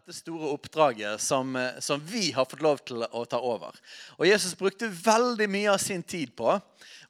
[0.00, 3.76] dette store oppdraget som, eh, som vi har fått lov til å ta over.
[4.16, 6.54] Og Jesus brukte veldig mye av sin tid på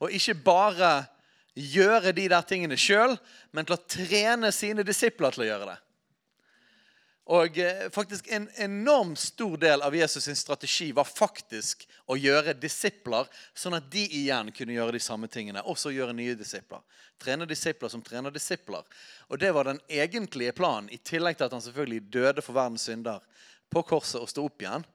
[0.00, 1.06] å ikke bare
[1.54, 3.14] gjøre de der tingene sjøl,
[3.52, 5.78] men til å trene sine disipler til å gjøre det.
[7.30, 12.56] Og eh, faktisk En enormt stor del av Jesus' sin strategi var faktisk å gjøre
[12.58, 15.62] disipler, sånn at de igjen kunne gjøre de samme tingene.
[15.62, 16.82] Også gjøre nye disipler.
[17.22, 18.82] Trene disipler som trener disipler.
[19.28, 22.88] Og Det var den egentlige planen, i tillegg til at han selvfølgelig døde for verdens
[22.88, 23.22] synder
[23.70, 24.86] på korset og sto opp igjen.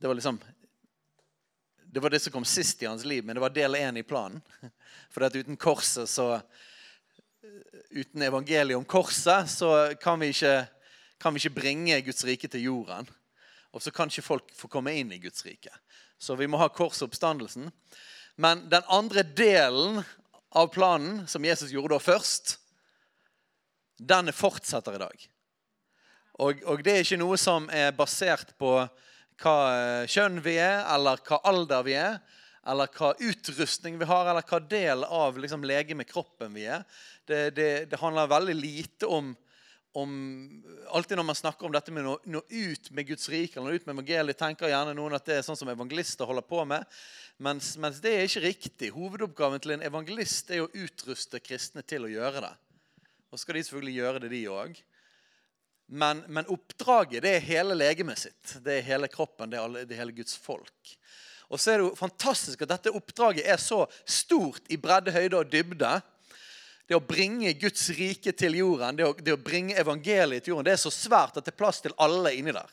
[0.00, 0.40] Det var liksom
[1.94, 4.02] det var det som kom sist i hans liv, men det var del én i
[4.02, 4.40] planen.
[5.14, 6.40] For at uten korset så
[7.94, 9.68] Uten evangeliet om korset så
[10.00, 10.64] kan vi ikke
[11.20, 13.08] kan vi ikke bringe Guds rike til jorden.
[13.74, 15.72] Og så kan ikke folk få komme inn i Guds rike.
[16.18, 17.70] Så vi må ha korsoppstandelsen.
[18.36, 20.02] Men den andre delen
[20.54, 22.58] av planen, som Jesus gjorde da først,
[23.98, 25.26] den fortsetter i dag.
[26.42, 28.76] Og, og det er ikke noe som er basert på
[29.42, 29.58] hva
[30.10, 32.18] kjønn vi er, eller hva alder vi er,
[32.66, 36.84] eller hva utrustning vi har, eller hva del av liksom, legemet kroppen vi er.
[37.26, 39.34] Det, det, det handler veldig lite om
[39.94, 40.14] om,
[40.90, 43.78] alltid når man snakker om dette med å nå ut med Guds rike, eller nå
[43.78, 46.82] ut med evangeliet, tenker gjerne noen at det er sånn som evangelister holder på med.
[47.38, 48.90] Mens, mens, det er ikke riktig.
[48.94, 52.50] Hovedoppgaven til en evangelist er å utruste kristne til å gjøre det.
[53.30, 54.80] Og skal de selvfølgelig gjøre det, de òg.
[55.94, 58.56] Men, men, oppdraget det er hele legemet sitt.
[58.64, 59.52] Det er hele kroppen.
[59.52, 60.94] Det er, alle, det er hele Guds folk.
[61.52, 65.38] Og så er det jo fantastisk at dette oppdraget er så stort i bredde, høyde
[65.38, 65.92] og dybde
[66.88, 70.68] det å bringe Guds rike til jorden, det å, det å, bringe evangeliet til jorden,
[70.68, 72.72] det er så svært at det er plass til alle inni der.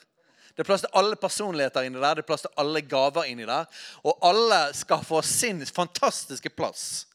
[0.52, 3.48] Det er plass til alle personligheter inni der, det er plass til alle gaver inni
[3.48, 3.70] der.
[4.04, 7.06] Og alle skal få sin fantastiske plass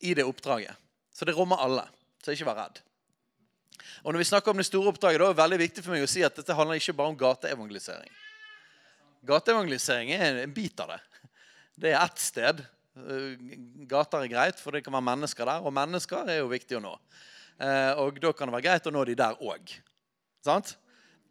[0.00, 0.72] i det oppdraget.
[1.12, 1.84] Så det rommer alle.
[2.24, 2.80] Så ikke vær redd.
[4.00, 6.06] Og når vi snakker om det store oppdraget, da er det veldig viktig for meg
[6.06, 8.12] å si at dette handler ikke bare om gateevangelisering.
[9.28, 11.00] Gateevangelisering er en bit av det.
[11.80, 12.62] Det er ett sted.
[12.98, 13.36] Eh,
[13.90, 15.66] gater er greit, for det kan være mennesker der.
[15.66, 16.94] Og mennesker er jo viktig å nå.
[17.60, 19.76] Eh, og da kan det være greit å nå de der òg.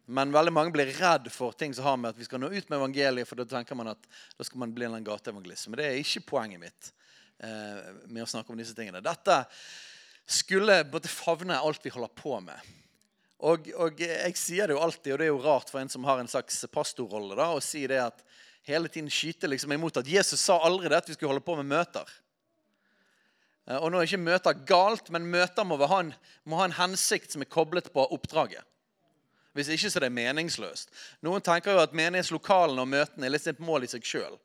[0.09, 2.71] Men veldig mange blir redd for ting som har med at vi skal nå ut
[2.71, 3.29] med evangeliet.
[3.29, 5.69] For da tenker man at da skal man bli en gateevangelist.
[5.69, 6.91] Men det er ikke poenget mitt
[7.43, 9.03] eh, med å snakke om disse tingene.
[9.05, 9.43] Dette
[10.29, 12.75] skulle både favne alt vi holder på med.
[13.39, 16.03] Og, og, jeg sier det jo alltid, og det er jo rart for en som
[16.03, 18.19] har en slags pastorrolle, da, å si det at
[18.67, 21.55] hele tiden skyter liksom imot at Jesus sa aldri det at vi skulle holde på
[21.59, 22.09] med møter.
[23.69, 26.11] Eh, og nå er ikke møter galt, men møter må ha, en,
[26.43, 28.65] må ha en hensikt som er koblet på oppdraget.
[29.57, 30.91] Hvis ikke så er det meningsløst.
[31.25, 34.37] Noen tenker jo at menighetslokalene og møtene er litt et mål i seg sjøl.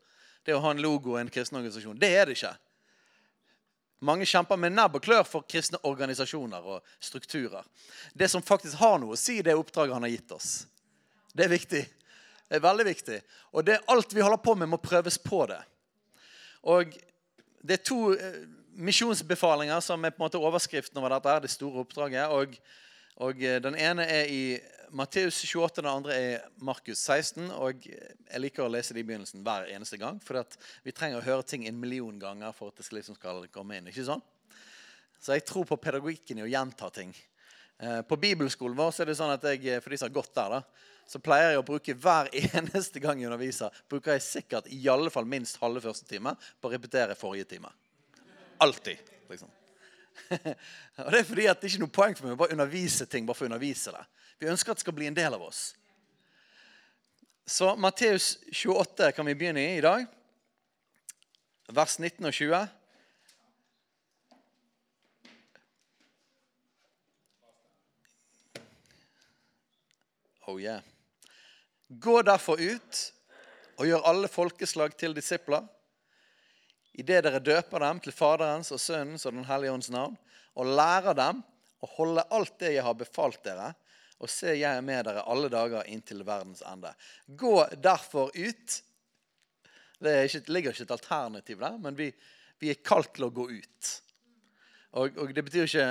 [0.45, 1.99] Det å ha en logo og en kristen organisasjon.
[2.01, 2.55] Det er det ikke.
[4.05, 7.65] Mange kjemper med nebb og klør for kristne organisasjoner og strukturer.
[8.13, 10.51] Det som faktisk har noe å si, det er oppdraget han har gitt oss.
[11.33, 11.85] Det er viktig.
[12.53, 13.21] Er veldig viktig.
[13.53, 15.61] Og det, alt vi holder på med, må prøves på det.
[16.63, 16.93] Og
[17.65, 18.45] det er to eh,
[18.77, 22.29] misjonsbefalinger som er på en måte overskriften over dette, det store oppdraget.
[22.29, 22.57] Og,
[23.25, 24.45] og eh, Den ene er i
[24.95, 27.49] Matteus 28, den andre er Markus 16.
[27.51, 30.21] og Jeg liker å lese det i begynnelsen hver eneste gang.
[30.23, 30.45] For
[30.85, 33.89] vi trenger å høre ting en million ganger for at det liksom skal komme inn.
[33.91, 34.23] ikke sånn?
[35.19, 37.15] Så jeg tror på pedagogikken i å gjenta ting.
[37.81, 40.35] Eh, på bibelskolen vår så er det sånn at jeg, for de som har gått
[40.37, 44.71] der, da, så pleier jeg å bruke hver eneste gang jeg underviser bruker jeg sikkert
[44.73, 47.71] i alle fall minst halve første time på å repetere forrige time.
[48.65, 48.99] Alltid.
[49.29, 49.51] liksom.
[51.05, 53.27] og Det er fordi at det er noe poeng for meg å bare undervise ting
[53.27, 54.05] bare for å undervise det.
[54.41, 55.75] Vi ønsker at det skal bli en del av oss.
[57.47, 60.07] Så Matteus 28 kan vi begynne i i dag.
[61.69, 62.69] Vers 19 og 20.
[70.47, 70.81] Oh yeah.
[72.01, 73.01] Gå derfor ut
[73.79, 75.67] og gjør alle folkeslag til disipler.
[76.95, 80.15] Idet dere døper dem til Faderens og Sønnens og Den hellige ånds navn,
[80.55, 81.43] og lærer dem
[81.83, 83.73] å holde alt det jeg har befalt dere,
[84.23, 86.95] og se, jeg er med dere alle dager inntil verdens ende.
[87.27, 88.77] Gå derfor ut.
[90.01, 92.09] Det ikke, ligger ikke et alternativ der, men vi,
[92.63, 93.91] vi, er kalt til å gå ut.
[94.95, 95.89] Og, og, det betyr ikke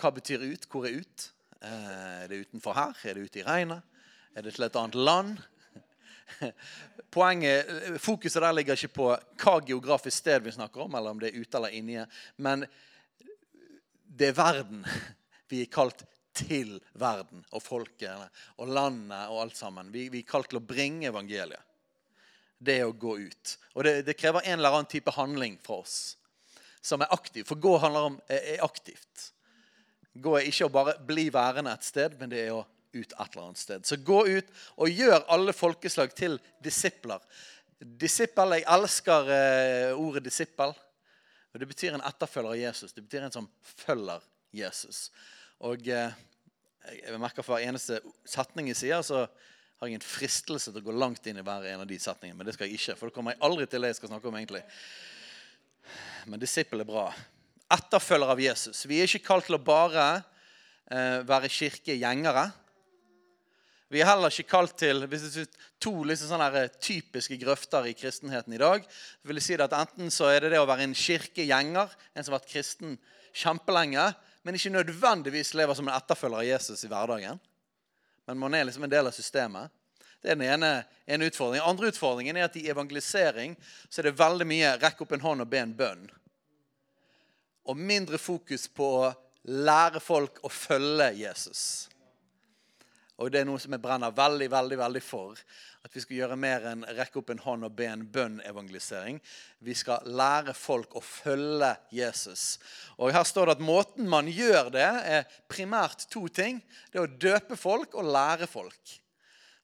[0.00, 0.64] Hva betyr ut?
[0.72, 1.28] Hvor er ut?
[1.60, 1.92] Eh,
[2.24, 2.96] er det utenfor her?
[3.04, 3.95] Er det ute i regnet?
[4.36, 5.38] Er det til et annet land?
[7.16, 7.70] Poenget,
[8.04, 9.06] Fokuset der ligger ikke på
[9.40, 11.96] hva geografisk sted vi snakker om, eller om det er ute eller inni.
[12.44, 12.66] Men
[14.04, 14.84] det er verden.
[15.48, 16.00] Vi er kalt
[16.34, 19.92] til verden og folket og landet og alt sammen.
[19.94, 21.62] Vi, vi er kalt til å bringe evangeliet.
[22.58, 23.52] Det er å gå ut.
[23.76, 26.16] Og det, det, krever en eller annen type handling fra oss
[26.82, 27.46] som er aktiv.
[27.46, 29.28] For gå handler om er, aktivt.
[30.18, 32.66] Gå er ikke å bare bli værende et sted, men det er å
[32.96, 33.86] ut et eller annet sted.
[33.86, 37.22] Så gå ut og gjør alle folkeslag til disipler.
[37.78, 40.72] Disippel, Jeg elsker eh, ordet disippel.
[41.52, 42.92] Og Det betyr en etterfølger av Jesus.
[42.92, 45.10] Det betyr en som følger Jesus.
[45.64, 46.16] Og eh,
[46.92, 49.24] jeg merker for hver eneste setning jeg sier, så
[49.76, 52.38] har jeg en fristelse til å gå langt inn i hver en av de setningene.
[52.38, 54.30] Men det skal jeg ikke, for det kommer jeg aldri til det jeg skal snakke
[54.30, 54.36] om.
[54.38, 54.62] egentlig.
[56.26, 57.06] Men disippel er bra.
[57.76, 58.84] Etterfølger av Jesus.
[58.88, 60.06] Vi er ikke kalt til å bare
[60.90, 62.46] eh, være kirkegjengere.
[63.92, 67.94] Vi er heller ikke kalt til hvis det er to liksom sånne typiske grøfter i
[67.94, 68.86] kristenheten i dag.
[69.22, 72.34] Vil jeg si at Enten så er det det å være en kirkegjenger, en som
[72.34, 72.96] har vært kristen
[73.36, 74.08] kjempelenge,
[74.42, 77.38] men ikke nødvendigvis lever som en etterfølger av Jesus i hverdagen.
[78.26, 79.70] Men man er liksom en del av systemet.
[80.22, 80.70] Det er den ene,
[81.06, 81.66] ene utfordringen.
[81.68, 83.54] Andre utfordringen er at i evangelisering
[83.86, 86.08] så er det veldig mye rekk opp en hånd og be en bønn.
[87.70, 89.12] Og mindre fokus på å
[89.46, 91.62] lære folk å følge Jesus.
[93.16, 95.38] Og det er noe som jeg brenner veldig veldig, veldig for.
[95.86, 99.22] At vi skal gjøre mer enn rekke opp en hånd og be en bønn-evangelisering.
[99.64, 102.58] Vi skal lære folk å følge Jesus.
[103.00, 106.60] Og Her står det at måten man gjør det, er primært to ting.
[106.92, 108.96] Det er å døpe folk og lære folk.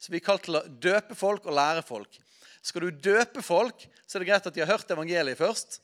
[0.01, 2.17] Så vi er kalt til å døpe folk og lære folk.
[2.63, 5.81] Skal du døpe folk, så er det greit at de har hørt evangeliet først.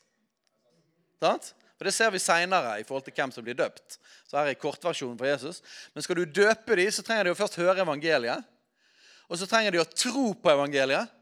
[1.21, 1.53] Sant?
[1.79, 4.01] For Det ser vi seinere i forhold til hvem som blir døpt.
[4.27, 5.63] Så her er kortversjonen for Jesus.
[5.95, 8.43] Men skal du døpe dem, så trenger de å først høre evangeliet.
[9.31, 11.13] Og så trenger de å tro på evangeliet.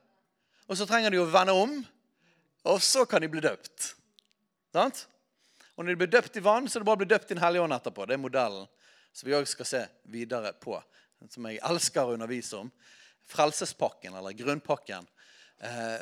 [0.67, 1.77] Og så trenger de å vende om.
[2.73, 3.93] Og så kan de bli døpt.
[4.73, 5.05] Sant?
[5.77, 7.37] Og når de blir døpt i vann, så er det bare å bli døpt i
[7.37, 8.07] Den hellige ånd etterpå.
[8.09, 8.65] Det er modellen
[9.13, 10.79] som vi òg skal se videre på.
[11.29, 12.73] Som jeg elsker å undervise om.
[13.29, 15.05] Frelsespakken, eller grunnpakken.
[15.61, 16.01] Eh,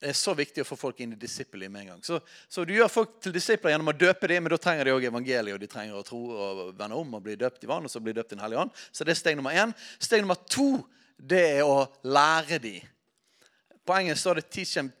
[0.00, 2.00] det er så viktig å få folk inn i disippelliv med en gang.
[2.04, 2.18] Så,
[2.52, 5.06] så, du gjør folk til disipler gjennom å døpe dem, men da trenger de òg
[5.08, 7.92] evangeliet, og de trenger å tro og vende om og bli døpt i vann, og
[7.92, 8.74] så bli døpt i Den hellige ånd.
[8.92, 9.72] Så det er steg nummer én.
[9.96, 10.84] Steg nummer to
[11.16, 12.84] det er å lære dem.
[13.86, 14.92] På engelsk står det 'teach them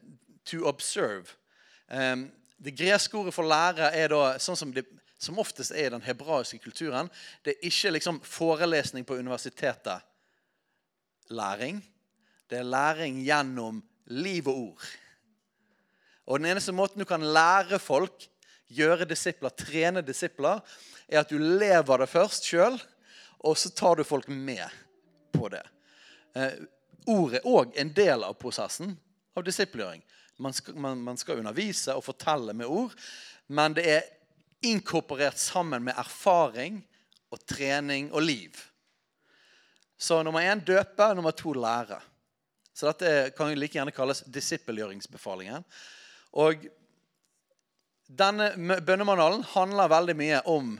[0.44, 1.34] to observe'.
[1.90, 4.86] Um, det greske ordet for lære er da sånn som det
[5.18, 7.08] som oftest er i den hebraiske kulturen.
[7.44, 10.04] Det er ikke liksom forelesning på universitetet.
[11.28, 11.80] Læring.
[12.50, 14.88] Det er læring gjennom liv og ord.
[16.26, 18.26] Og Den eneste måten du kan lære folk,
[18.66, 20.60] gjøre disipler, trene disipler,
[21.08, 22.78] er at du lever det først sjøl,
[23.46, 24.64] og så tar du folk med
[25.32, 25.62] på det.
[26.34, 26.56] Eh,
[27.06, 28.96] ordet er òg en del av prosessen
[29.36, 30.02] av disiplgjøring.
[30.42, 32.92] Man man, man skal undervise og fortelle med ord,
[33.46, 34.08] men det er
[34.66, 36.80] inkorporert sammen med erfaring
[37.30, 38.58] og trening og liv.
[39.98, 42.00] Så nummer én døpe, nummer to lære.
[42.76, 45.64] Så dette kan like gjerne kalles disippelgjøringsbefalingen.
[46.36, 46.66] Og
[48.06, 48.50] denne
[48.84, 50.74] bønnemanualen handler veldig mye om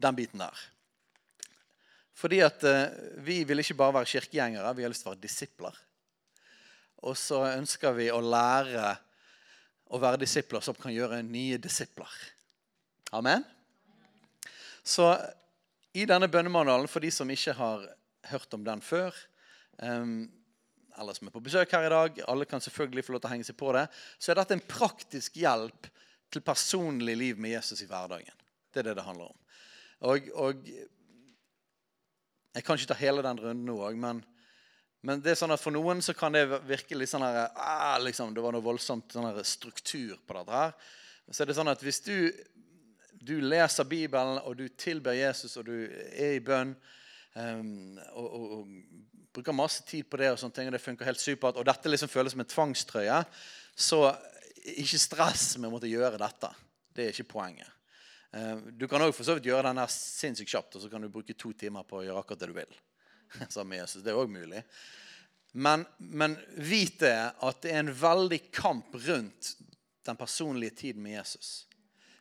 [0.00, 0.60] den biten der.
[2.20, 2.92] Fordi at eh,
[3.24, 5.80] vi vil ikke bare være kirkegjengere, vi har lyst til å være disipler.
[7.08, 8.92] Og så ønsker vi å lære
[9.90, 12.12] å være disipler som kan gjøre nye disipler.
[13.16, 13.42] Amen?
[14.86, 15.08] Så
[15.96, 17.88] i denne bønnemanualen, for de som ikke har
[18.30, 19.16] hørt om den før,
[19.82, 20.28] um,
[21.00, 23.32] eller som er på besøk her i dag, alle kan selvfølgelig få lov til å
[23.34, 23.86] henge seg på det,
[24.18, 25.88] så er dette en praktisk hjelp
[26.30, 28.36] til personlig liv med Jesus i hverdagen.
[28.70, 29.38] Det er det det handler om.
[30.10, 30.68] Og, og
[32.54, 34.22] Jeg kan ikke ta hele den runden nå òg, men,
[35.06, 37.98] men, det er sånn at for noen så kan det virke litt sånn her, ah,
[38.02, 40.74] liksom, Det var noe voldsomt sånn her struktur på dette her.
[41.30, 42.16] Så er det sånn at hvis du,
[43.22, 46.74] du leser Bibelen, og du tilber Jesus, og du er i bønn
[47.36, 51.08] um, og, og, og bruker masse tid på det, og sånne ting, og det funker
[51.08, 53.18] helt supert, og dette liksom føles som en tvangstrøye,
[53.76, 54.00] så
[54.80, 56.50] ikke stress med å måtte gjøre dette.
[56.94, 57.70] Det er ikke poenget.
[58.32, 61.52] Eh, Du kan òg gjøre den her sinnssykt kjapt, og så kan du bruke to
[61.52, 62.80] timer på å gjøre akkurat det du vil.
[63.48, 64.02] Sammen med Jesus.
[64.02, 64.64] Det er òg mulig.
[65.52, 69.54] Men, men vit det at det er en veldig kamp rundt
[70.06, 71.66] den personlige tiden med Jesus.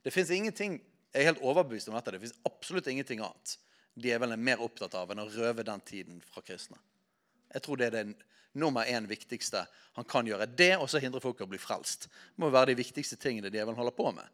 [0.04, 2.12] Det fins ingenting Jeg er helt overbevist om dette.
[2.14, 3.56] Det fins absolutt ingenting annet
[4.00, 6.78] djevelen er mer opptatt av enn å røve den tiden fra kristne.
[7.54, 8.06] Jeg tror det er det
[8.60, 9.64] nummer én viktigste
[9.98, 10.48] han kan gjøre.
[10.48, 12.08] Det og så hindre folk å bli frelst.
[12.10, 14.26] Det må være de viktigste tingene djevelen holder på med.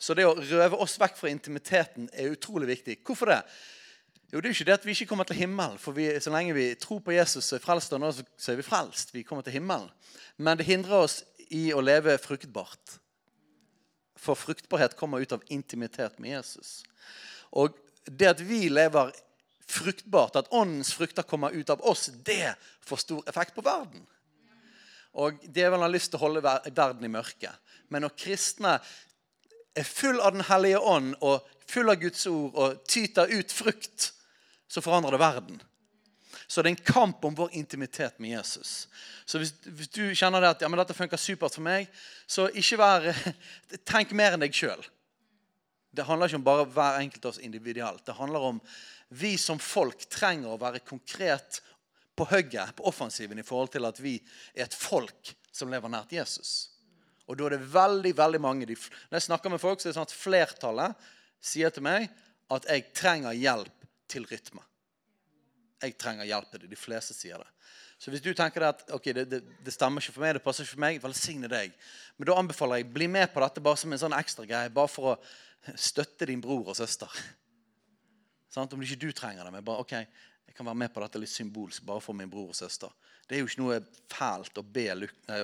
[0.00, 3.00] Så det å røve oss vekk fra intimiteten er utrolig viktig.
[3.04, 3.42] Hvorfor det?
[4.30, 5.76] Jo, det er jo ikke det at vi ikke kommer til himmelen.
[5.82, 8.60] For vi, så lenge vi tror på Jesus og er frelst, og nå, så er
[8.60, 9.12] vi frelst.
[9.12, 9.90] Vi kommer til himmelen.
[10.38, 11.20] Men det hindrer oss
[11.50, 12.96] i å leve fruktbart.
[14.20, 16.80] For fruktbarhet kommer ut av intimitet med Jesus.
[17.50, 19.12] Og det at vi lever
[19.70, 22.54] fruktbart, at åndens frukter kommer ut av oss, det
[22.86, 24.02] får stor effekt på verden.
[25.18, 27.54] Og djevelen har lyst til å holde verden i mørket.
[27.90, 28.76] Men når kristne
[29.74, 34.12] er full av Den hellige ånd og full av Guds ord og tyter ut frukt,
[34.70, 35.60] så forandrer det verden.
[36.50, 38.88] Så det er en kamp om vår intimitet med Jesus.
[39.24, 41.86] Så hvis, hvis du kjenner det at ja, men dette funker supert for meg,
[42.26, 43.06] så ikke vær,
[43.92, 44.82] tenk mer enn deg sjøl.
[45.94, 48.02] Det handler ikke om bare hver enkelt av oss individuelt.
[48.06, 48.58] Det handler om
[49.10, 51.60] vi som folk trenger å være konkret
[52.16, 54.16] på hugget, på offensiven, i forhold til at vi
[54.54, 56.70] er et folk som lever nært Jesus.
[57.30, 59.92] Og da er det veldig veldig mange de, Når jeg snakker med folk, så er
[59.92, 61.08] det sånn at flertallet
[61.40, 62.08] sier til meg
[62.50, 64.62] at jeg trenger hjelp til rytme.
[65.80, 66.70] Jeg trenger hjelp til det.
[66.70, 67.48] De fleste sier det.
[68.00, 70.64] Så hvis du tenker at ok, det, det, det stemmer ikke for meg, det passer
[70.64, 71.74] ikke for meg, velsigne deg.
[72.16, 74.72] Men da anbefaler jeg bli med på dette bare som en sånn ekstra greie.
[74.72, 77.12] Bare for å støtte din bror og søster.
[78.50, 78.72] Sant?
[78.74, 79.54] Om ikke du trenger det.
[79.54, 79.94] Men bare, ok,
[80.50, 82.90] jeg kan være med på dette litt symbolsk bare for min bror og søster.
[83.28, 83.78] Det er jo ikke noe
[84.10, 85.40] fælt å be nei,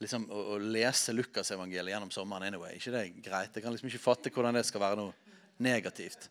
[0.00, 2.78] liksom, å, å lese Lukasevangeliet gjennom sommeren anyway.
[2.78, 3.52] Ikke det er greit?
[3.52, 6.30] Jeg kan liksom ikke fatte hvordan det skal være noe negativt.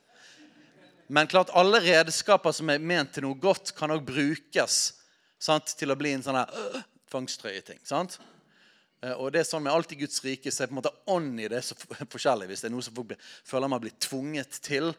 [1.07, 4.79] Men klart alle redskaper som er ment til noe godt, kan òg brukes
[5.39, 6.81] sant, til å bli en sånn her øh,
[7.12, 7.79] tvangstrøyeting.
[7.88, 8.17] sant?
[9.03, 10.95] Eh, Og det er sånn med alt i Guds rike, så er på en måte
[11.13, 11.77] ånd i det så
[12.15, 12.50] forskjellig.
[12.50, 13.13] Hvis det er noe som folk
[13.47, 14.91] føler man blir tvunget til,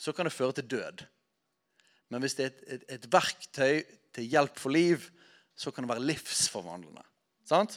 [0.00, 1.04] så kan det føre til død.
[2.10, 3.82] Men hvis det er et, et, et verktøy
[4.16, 5.04] til hjelp for liv,
[5.54, 7.04] så kan det være livsforvandlende.
[7.46, 7.76] Sant?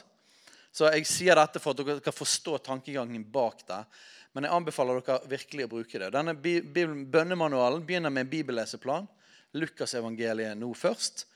[0.74, 3.82] Så jeg sier dette for at dere skal forstå tankegangen bak det.
[4.34, 6.10] Men jeg anbefaler dere virkelig å bruke det.
[6.14, 9.06] Denne bønnemanualen begynner med en bibelleseplan.
[9.54, 11.28] Lukasevangeliet nå først.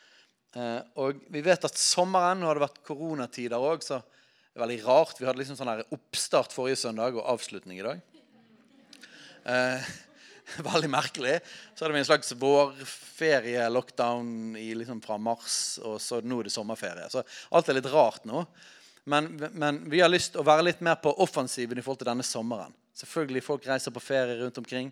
[0.57, 4.65] Eh, og vi vet at sommeren, nå har det vært koronatider òg, så det er
[4.65, 5.21] veldig rart.
[5.21, 8.03] Vi hadde liksom sånn oppstart forrige søndag og avslutning i dag.
[10.71, 11.37] Veldig merkelig.
[11.75, 16.55] Så hadde vi en slags vårferie, lockdown liksom fra mars, og så nå er det
[16.55, 17.09] sommerferie.
[17.13, 18.45] Så alt er litt rart nå.
[19.09, 22.11] Men, men vi har lyst til å være litt mer på offensiven i forhold til
[22.11, 22.75] denne sommeren.
[22.99, 24.91] Selvfølgelig, folk reiser på ferie rundt omkring,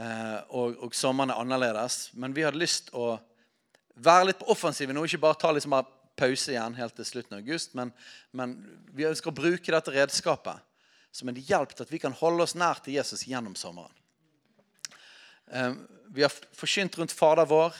[0.00, 2.08] eh, og, og sommeren er annerledes.
[2.18, 3.12] Men vi hadde lyst til å
[4.02, 5.86] være litt på offensiven nå, ikke bare ta liksom bare
[6.18, 7.76] pause igjen helt til slutten av august.
[7.78, 7.92] Men,
[8.34, 8.56] men
[8.96, 10.64] vi ønsker å bruke dette redskapet
[11.14, 13.94] som en hjelp til at vi kan holde oss nær til Jesus gjennom sommeren.
[15.52, 15.72] Eh,
[16.14, 17.76] vi har forkynt rundt Fader vår,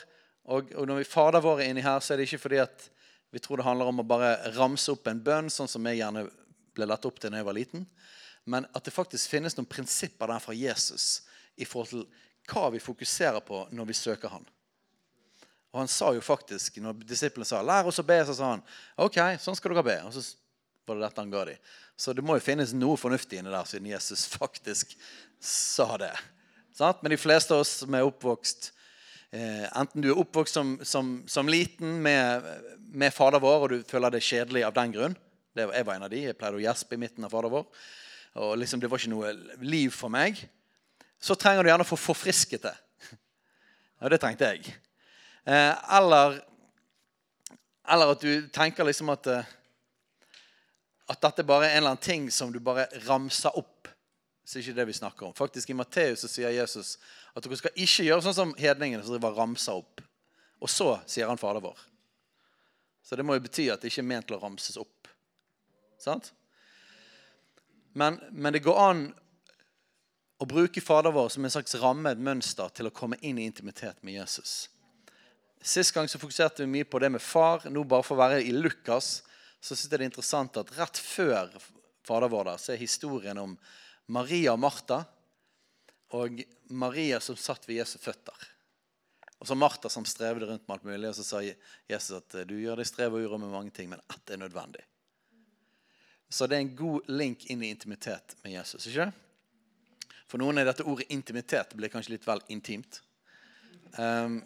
[0.48, 2.88] og når vi Fader vår er inni her, så er det ikke fordi at
[3.30, 6.24] vi tror det handler om å bare ramse opp en bønn, sånn som jeg gjerne
[6.76, 7.84] ble lett opp til da jeg var liten.
[8.48, 11.26] Men at det faktisk finnes noen prinsipper der fra Jesus
[11.60, 12.06] i forhold til
[12.48, 14.46] hva vi fokuserer på når vi søker Han.
[15.68, 18.62] Og han sa jo faktisk, når disiplene sa 'lær oss å be', så sa han
[18.96, 20.06] 'OK, sånn skal dere be'.
[20.06, 20.24] Og så
[20.86, 21.58] var det dette han ga dem.
[21.96, 24.96] Så det må jo finnes noe fornuftig inni der, siden Jesus faktisk
[25.40, 26.16] sa det.
[26.76, 27.02] Sant?
[27.02, 28.70] Men de fleste av oss som er oppvokst
[29.34, 32.44] eh, Enten du er oppvokst som, som, som liten med,
[32.92, 35.16] med Fader vår, og du føler det kjedelig av den grunn
[35.58, 36.20] det Jeg var en av de.
[36.28, 37.64] Jeg pleide å gjespe i midten av Fader vår.
[38.38, 39.32] Og liksom, det var ikke noe
[39.64, 40.38] liv for meg.
[41.18, 42.74] Så trenger du gjerne å få forfrisket det.
[44.04, 44.76] Og det trengte jeg.
[45.48, 46.38] Eh, eller,
[47.90, 49.54] eller at du tenker liksom at eh,
[51.08, 53.87] at dette bare er en eller annen ting som du bare ramser opp.
[54.48, 55.34] Så er ikke det vi snakker om.
[55.36, 56.94] Faktisk I Matteus sier Jesus
[57.36, 60.00] at dere skal ikke gjøre sånn som hedningene som driver og ramser opp.
[60.64, 61.82] Og så sier han Fader vår.
[63.04, 65.10] Så det må jo bety at det ikke er ment til å ramses opp.
[66.00, 66.30] Sant?
[67.92, 69.02] Men, men det går an
[70.40, 73.44] å bruke Fader vår som en slags ramme, et mønster, til å komme inn i
[73.48, 74.70] intimitet med Jesus.
[75.60, 77.68] Sist gang så fokuserte vi mye på det med far.
[77.68, 79.18] Nå bare for å være i Lukas
[79.60, 81.52] så synes jeg det er interessant at rett før
[82.08, 83.58] Fader vår der, så er historien om
[84.08, 85.02] Maria og Martha.
[86.16, 86.40] Og
[86.72, 88.46] Maria som satt ved Jesu føtter.
[89.38, 91.08] Og så Martha som strevde rundt med alt mulig.
[91.10, 94.02] Og så sa Jesus at du gjør deg strev og uro med mange ting, men
[94.10, 94.84] ett er nødvendig.
[96.28, 98.86] Så det er en god link inn i intimitet med Jesus.
[98.86, 99.10] ikke?
[100.28, 103.00] For noen er dette ordet intimitet blir kanskje litt vel intimt.
[103.96, 104.42] Um,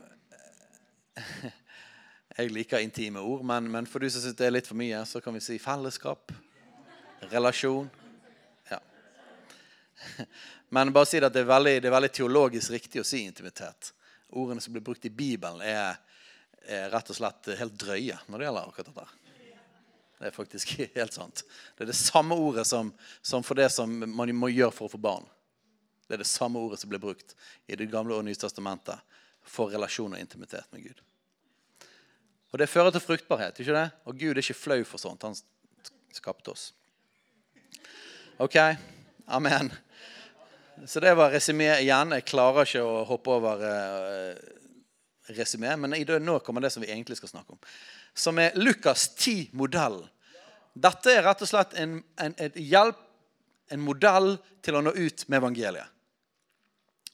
[2.39, 5.03] jeg liker intime ord, men, men for du som syns det er litt for mye,
[5.11, 6.31] så kan vi si fellesskap.
[7.33, 7.91] Relasjon.
[10.75, 13.93] Men bare si at det er, veldig, det er veldig teologisk riktig å si intimitet.
[14.33, 15.99] Ordene som blir brukt i Bibelen, er,
[16.65, 19.07] er rett og slett helt drøye når det gjelder akkurat dette.
[20.23, 21.45] Det er faktisk helt sant.
[21.77, 22.93] Det er det samme ordet som,
[23.23, 25.27] som for det som man må gjøre for å få barn.
[26.07, 27.35] Det er det samme ordet som blir brukt
[27.67, 29.01] i Det gamle og nye testamentet
[29.43, 31.01] for relasjon og intimitet med Gud.
[32.53, 33.59] Og det fører til fruktbarhet.
[33.59, 33.89] ikke det?
[34.05, 35.25] Og Gud er ikke flau for sånt.
[35.25, 35.35] Han
[36.13, 36.73] skapte oss.
[38.39, 38.59] OK.
[39.27, 39.73] Amen.
[40.87, 42.15] Så det var resymé igjen.
[42.17, 44.33] Jeg klarer ikke å hoppe over uh,
[45.37, 47.61] resymé, men nå kommer det som vi egentlig skal snakke om.
[48.15, 50.09] Som er Lukas 10-modellen.
[50.73, 53.01] Dette er rett og slett en, en, hjelp,
[53.73, 55.89] en modell til å nå ut med evangeliet.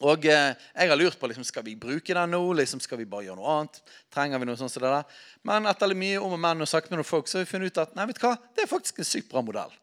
[0.06, 2.40] Og eh, jeg har lurt på liksom, skal vi bruke den nå.
[2.60, 3.80] Liksom, skal vi bare gjøre noe annet?
[4.14, 5.24] Trenger vi noe sånt som det der?
[5.48, 7.74] Men etter mye om og men og sagt med noen folk, så har vi funnet
[7.74, 8.36] ut at nei, vet du hva?
[8.54, 9.74] det er faktisk en sykt bra modell.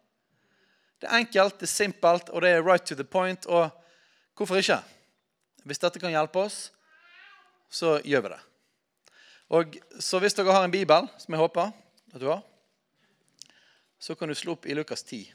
[1.01, 3.45] Det er enkelt, det er simpelt, og det er right to the point.
[3.45, 3.69] Og
[4.35, 4.79] hvorfor ikke?
[5.63, 6.71] Hvis dette kan hjelpe oss,
[7.69, 8.41] så gjør vi det.
[9.49, 11.71] Og Så hvis dere har en bibel, som jeg håper
[12.13, 12.41] at du har,
[13.99, 15.33] så kan du slå opp i Lukas 10.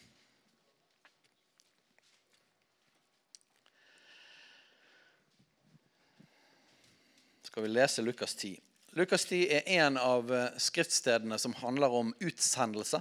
[7.50, 8.60] skal vi lese Lukas 10.
[8.92, 13.00] Lukas 10 er en av eh, skriftstedene som handler om utsendelse.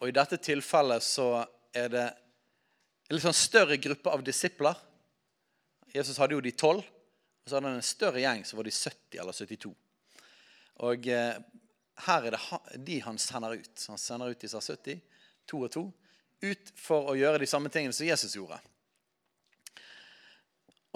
[0.00, 1.28] Og I dette tilfellet så
[1.76, 4.78] er det en litt sånn større gruppe av disipler.
[5.92, 8.74] Jesus hadde jo de tolv, og så hadde han en større gjeng, så var de
[8.74, 9.72] 70 eller 72.
[10.86, 11.40] Og eh,
[12.06, 13.72] her er det de han sender ut.
[13.76, 15.00] Så Han sender ut disse 70,
[15.50, 15.84] to og to,
[16.40, 18.60] ut for å gjøre de samme tingene som Jesus gjorde.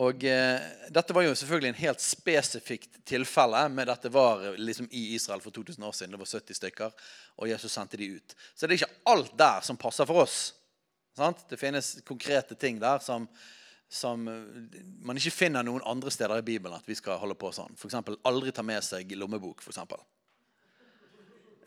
[0.02, 3.68] Og eh, Dette var jo selvfølgelig en helt spesifikt tilfelle.
[3.68, 6.12] men dette var liksom i Israel for 2000 år siden.
[6.12, 6.90] Det var 70 stykker,
[7.36, 8.34] og Jesus sendte de ut.
[8.54, 10.54] Så det er ikke alt der som passer for oss.
[11.16, 11.44] Sant?
[11.48, 13.28] Det finnes konkrete ting der som,
[13.88, 14.24] som,
[14.98, 17.76] man ikke finner noen andre steder i Bibelen at vi skal holde på sånn.
[17.78, 17.94] F.eks.
[18.26, 19.62] aldri ta med seg lommebok.
[19.62, 19.78] For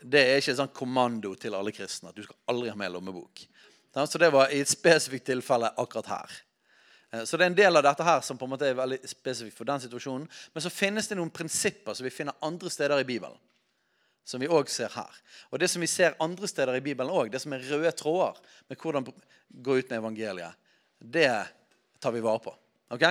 [0.04, 2.92] det er ikke en sånn kommando til alle kristne at du skal aldri ha med
[2.92, 3.46] lommebok.
[3.96, 6.36] Så det var i et spesifikt tilfelle akkurat her.
[7.10, 9.00] Eh, så det er en del av dette her som på en måte er veldig
[9.08, 10.26] spesifikt for den situasjonen.
[10.54, 13.38] Men så finnes det noen prinsipper som vi finner andre steder i Bibelen.
[14.28, 15.20] Som vi òg ser her.
[15.48, 18.40] Og det som vi ser andre steder i Bibelen òg, det som er røde tråder
[18.68, 19.08] med hvordan
[19.48, 20.66] gå ut med evangeliet,
[20.98, 21.30] det
[22.00, 22.52] tar vi vare på.
[22.92, 23.06] Ok?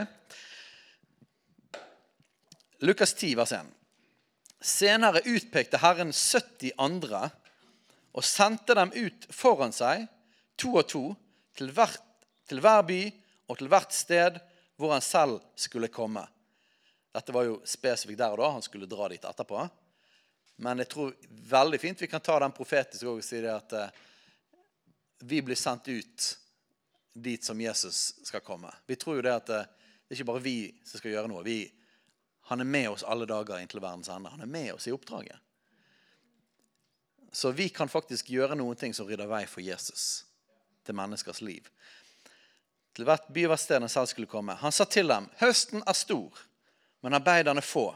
[2.86, 3.73] Lukas 10, vers 1.
[4.62, 7.29] Senere utpekte Herren 70 andre
[8.17, 10.05] og sendte dem ut foran seg,
[10.57, 11.03] to og to,
[11.57, 11.93] til, hver,
[12.49, 13.01] til hver by
[13.47, 14.39] og til hvert sted
[14.77, 16.23] hvor han selv skulle komme.
[17.13, 18.49] Dette var jo spesifikt der og da.
[18.57, 19.63] Han skulle dra dit etterpå.
[20.62, 21.15] Men jeg tror
[21.49, 23.95] veldig fint vi kan ta den profetiske og si det at eh,
[25.25, 26.27] vi blir sendt ut
[27.17, 28.69] dit som Jesus skal komme.
[28.86, 29.65] Vi tror jo det at eh,
[30.07, 31.43] det er ikke bare vi som skal gjøre noe.
[31.45, 31.60] Vi,
[32.49, 34.31] han er med oss alle dager inntil verdens ende.
[34.33, 35.38] Han er med oss i oppdraget.
[37.33, 40.23] Så vi kan faktisk gjøre noen ting som rydder vei for Jesus
[40.88, 41.67] til menneskers liv
[42.97, 44.55] til hvert by hvert sted selv skulle komme.
[44.57, 46.39] Han sa til dem, høsten er stor,
[47.05, 47.91] men arbeiderne få.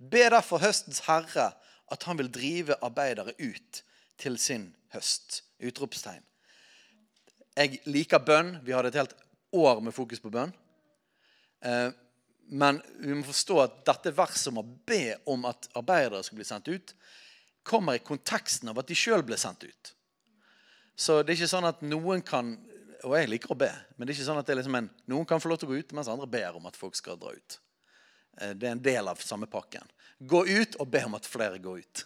[0.00, 1.52] Be derfor høstens herre
[1.90, 3.82] at han vil drive arbeidere ut
[4.18, 5.44] til sin høst.
[5.62, 6.22] Utropstegn.
[7.54, 8.54] Jeg liker bønn.
[8.64, 9.14] Vi hadde et helt
[9.52, 10.52] år med fokus på bønn.
[11.62, 11.90] Eh,
[12.50, 16.48] men vi må forstå at dette verset om å be om at arbeidere skal bli
[16.48, 16.94] sendt ut,
[17.62, 19.92] kommer i konteksten av at de sjøl ble sendt ut.
[20.96, 22.56] Så det er ikke sånn at noen kan
[23.06, 24.88] og jeg liker å be, men det er ikke sånn at det er liksom en,
[25.10, 27.18] noen kan få lov til å gå ut, mens andre ber om at folk skal
[27.20, 27.58] dra ut.
[28.40, 29.84] Eh, det er en del av samme pakken.
[30.18, 32.04] Gå ut og be om at flere går ut.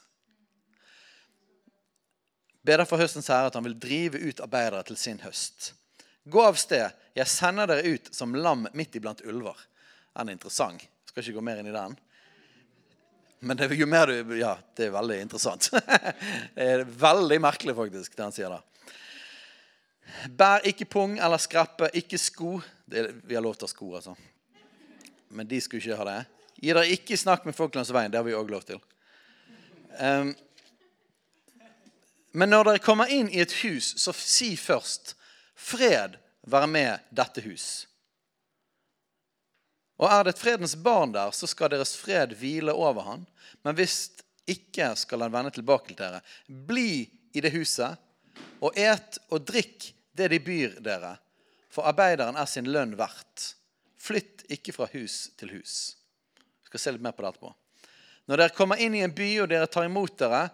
[2.65, 5.73] Be derfor høstens herre at han vil drive ut arbeidere til sin høst.
[6.25, 9.59] Gå av sted, jeg sender dere ut som lam midt iblant ulver.
[10.15, 10.81] Den er interessant.
[10.81, 11.97] Jeg skal ikke gå mer inn i den.
[13.45, 15.69] Men det, jo mer du Ja, det er veldig interessant.
[16.57, 18.65] det er veldig merkelig, faktisk, det han sier der.
[20.29, 22.59] Bær ikke pung eller skrappe, ikke sko.
[22.85, 24.17] Det, vi har lov til å ha sko, altså.
[25.35, 26.19] Men de skulle ikke ha det.
[26.61, 28.12] Gi dere ikke snakk med folk langs veien.
[28.12, 28.83] Det har vi òg lov til.
[29.99, 30.35] Um,
[32.35, 35.14] men når dere kommer inn i et hus, så si først
[35.55, 37.87] 'Fred være med dette hus'.
[39.99, 43.27] Og er det et fredens barn der, så skal deres fred hvile over han.
[43.62, 44.11] Men hvis
[44.51, 46.21] ikke skal han vende tilbake til dere.
[46.47, 47.97] Bli i det huset
[48.61, 51.18] og et og drikk det de byr dere.
[51.75, 53.57] for arbeideren er sin lønn verdt.
[53.99, 55.97] Flytt ikke fra hus til hus.
[56.38, 57.51] Vi skal se litt mer på det etterpå.
[58.31, 60.44] Når dere kommer inn i en by og dere tar imot dere,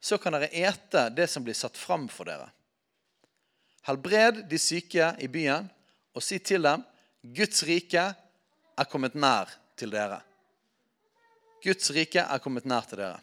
[0.00, 2.48] så kan dere ete det som blir satt fram for dere.
[3.84, 5.68] Helbred de syke i byen,
[6.16, 6.82] og si til dem
[7.20, 8.06] Guds rike
[8.80, 10.22] er kommet nær til dere.
[11.60, 13.20] Guds rike er kommet nær til dere.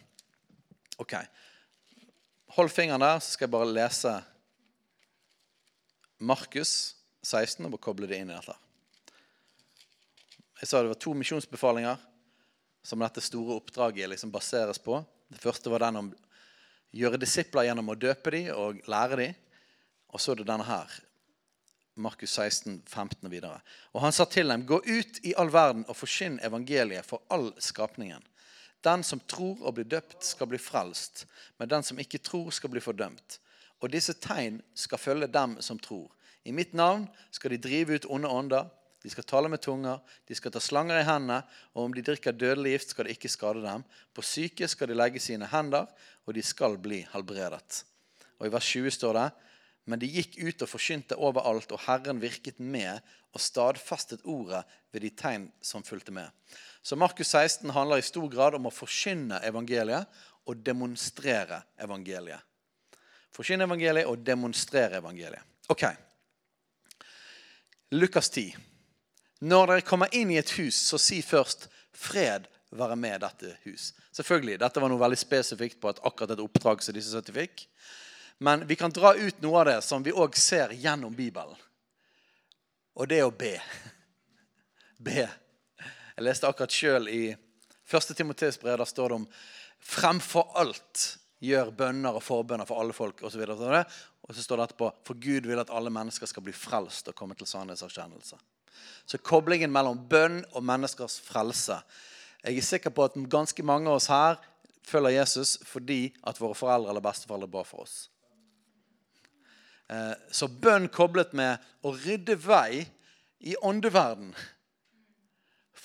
[1.02, 1.18] Ok.
[2.56, 4.14] Hold fingeren der, så skal jeg bare lese
[6.18, 6.72] Markus
[7.26, 8.56] 16 og koble det inn i dette.
[10.62, 12.00] Jeg sa det var to misjonsbefalinger
[12.88, 15.02] som dette store oppdraget liksom baseres på.
[15.28, 16.14] Det første var den om
[16.96, 19.36] gjøre disipler gjennom å døpe dem og lære dem.
[20.16, 20.96] Og så er det denne her.
[21.98, 23.60] Markus 16, 15 og videre.
[23.94, 27.50] Og han sa til dem, gå ut i all verden og forsyn evangeliet for all
[27.62, 28.24] skapningen.
[28.88, 31.26] Den som tror og blir døpt, skal bli frelst,
[31.60, 33.40] men den som ikke tror, skal bli fordømt.
[33.84, 36.08] Og disse tegn skal følge dem som tror.
[36.48, 38.70] I mitt navn skal de drive ut onde ånder.
[39.04, 41.42] De skal tale med tunger, de skal ta slanger i hendene,
[41.76, 43.84] og om de drikker dødelig gift, skal det ikke skade dem.
[44.16, 45.86] På syke skal de legge sine hender,
[46.26, 47.84] og de skal bli helbredet.
[48.40, 49.28] Og I vers 20 står det
[49.88, 53.00] men de gikk ut og forkynte overalt, og Herren virket med
[53.32, 56.28] og stadfestet ordet ved de tegn som fulgte med.
[56.88, 60.08] Så Markus 16 handler i stor grad om å forkynne evangeliet
[60.48, 62.40] og demonstrere evangeliet.
[63.36, 65.44] Forkynne evangeliet og demonstrere evangeliet.
[65.68, 65.82] Ok.
[67.92, 68.54] Lukas 10.
[69.44, 73.92] Når dere kommer inn i et hus, så si først 'fred være med dette hus'.
[74.12, 77.66] Selvfølgelig, Dette var noe veldig spesifikt på et, akkurat et oppdrag som disse 70 fikk.
[78.40, 81.60] Men vi kan dra ut noe av det som vi òg ser gjennom Bibelen.
[82.96, 83.60] Og det er å be.
[85.10, 85.28] Be.
[86.18, 88.08] Jeg leste akkurat sjøl i 1.
[88.18, 88.80] Timoteus brev.
[88.82, 89.26] Der står det om
[89.86, 91.04] fremfor alt
[91.46, 93.44] gjør bønner og forbønner for alle folk osv.
[93.54, 93.62] Og,
[94.26, 97.18] og så står det etterpå for Gud vil at alle mennesker skal bli frelst og
[97.20, 98.42] komme til sannhetserkjennelse.
[99.06, 101.80] Så koblingen mellom bønn og menneskers frelse
[102.44, 104.38] Jeg er sikker på at ganske mange av oss her
[104.86, 107.96] følger Jesus fordi at våre foreldre eller besteforeldre ba for oss.
[109.90, 112.88] Eh, så bønn koblet med å rydde vei
[113.40, 114.34] i åndeverden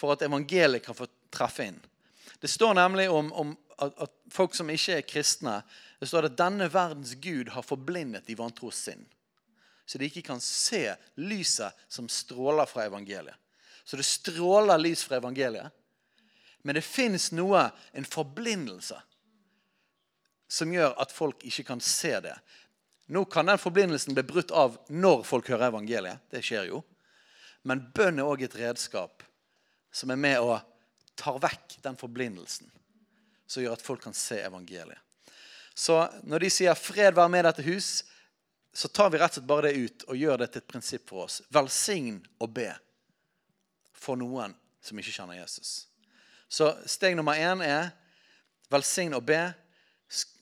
[0.03, 1.79] for at evangeliet kan få treffe inn.
[2.43, 5.61] Det står nemlig om, om at, at, folk som ikke er kristne,
[6.03, 9.05] det står at denne verdens gud har forblindet de vantros sinn.
[9.87, 10.88] Så de ikke kan se
[11.23, 13.38] lyset som stråler fra evangeliet.
[13.85, 15.71] Så det stråler lys fra evangeliet.
[16.62, 18.99] Men det fins noe, en forblindelse,
[20.51, 22.35] som gjør at folk ikke kan se det.
[23.12, 26.23] Nå kan den forblindelsen bli brutt av når folk hører evangeliet.
[26.31, 26.83] Det skjer jo.
[27.67, 29.23] Men bønn er òg et redskap
[29.93, 30.59] som er med og
[31.19, 32.71] tar vekk den forblindelsen.
[33.47, 34.99] Som gjør at folk kan se evangeliet.
[35.75, 35.97] Så
[36.29, 38.05] når de sier 'fred være med dette hus',
[38.73, 41.09] så tar vi rett og slett bare det ut og gjør det til et prinsipp
[41.09, 41.43] for oss.
[41.53, 42.71] Velsign og be
[43.93, 45.89] for noen som ikke kjenner Jesus.
[46.49, 47.93] Så steg nummer én er
[48.73, 49.41] velsign og be.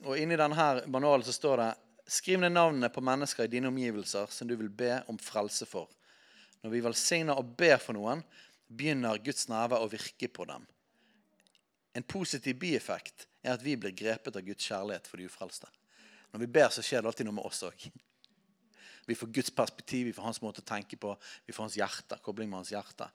[0.05, 1.71] Og inni denne manualen så står det
[2.11, 5.87] Skriv ned navnene på mennesker i dine omgivelser som du vil be om frelse for.
[6.59, 8.25] Når vi velsigner og ber for noen,
[8.71, 10.65] begynner Guds nærvær å virke på dem.
[11.97, 15.69] En positiv bieffekt er at vi blir grepet av Guds kjærlighet for de ufrelste.
[16.31, 17.89] Når vi ber, så skjer det alltid noe med oss òg.
[19.09, 22.21] Vi får Guds perspektiv, vi får hans måte å tenke på, vi får hans hjerte,
[22.23, 23.09] kobling med hans hjerte.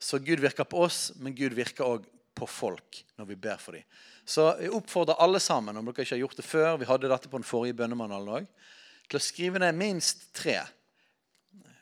[0.00, 3.76] Så Gud virker på oss, men Gud virker òg på folk når vi ber for
[3.76, 3.86] dem.
[4.26, 7.30] Så jeg oppfordrer alle sammen, om dere ikke har gjort det før, vi hadde dette
[7.30, 8.50] på den forrige bønnemanualen òg,
[9.10, 10.58] til å skrive ned minst tre.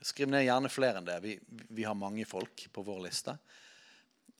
[0.09, 1.19] Skriv ned gjerne flere enn det.
[1.21, 1.35] Vi,
[1.69, 3.35] vi, har mange folk på vår liste.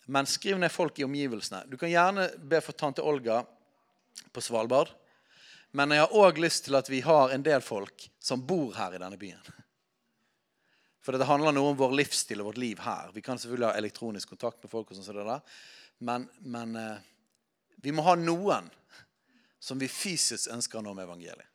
[0.09, 1.67] Men skriv ned folk i omgivelsene.
[1.69, 3.43] Du kan gjerne be for tante Olga
[4.33, 4.95] på Svalbard.
[5.77, 8.97] Men jeg har òg lyst til at vi har en del folk som bor her
[8.97, 9.43] i denne byen.
[11.05, 13.13] For det handler noe om vår livsstil og vårt liv her.
[13.13, 14.91] Vi kan selvfølgelig ha elektronisk kontakt med folk.
[14.91, 15.53] og sånt.
[15.99, 17.07] Men, men eh,
[17.85, 18.69] vi må ha noen
[19.61, 21.49] som vi fysisk ønsker å nå med evangeliet.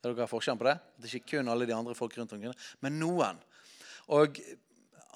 [0.00, 0.78] Er dere forskjellen på det?
[0.96, 3.40] Det er ikke kun alle de andre folk rundt omkring, men noen.
[4.08, 4.38] Og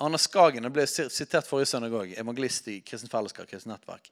[0.04, 4.10] Arne Skagen ble sitert forrige søndag òg, evangelist i Kristent Fellesskap, Kristent Nettverk.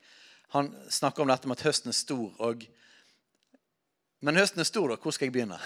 [0.54, 2.32] Han snakker om dette med at høsten er stor.
[2.44, 2.64] Og,
[4.24, 4.98] men høsten er stor, da.
[5.00, 5.60] Hvor skal jeg begynne?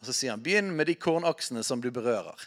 [0.00, 2.46] Og Så sier han begynn med de kornaksene som du berører.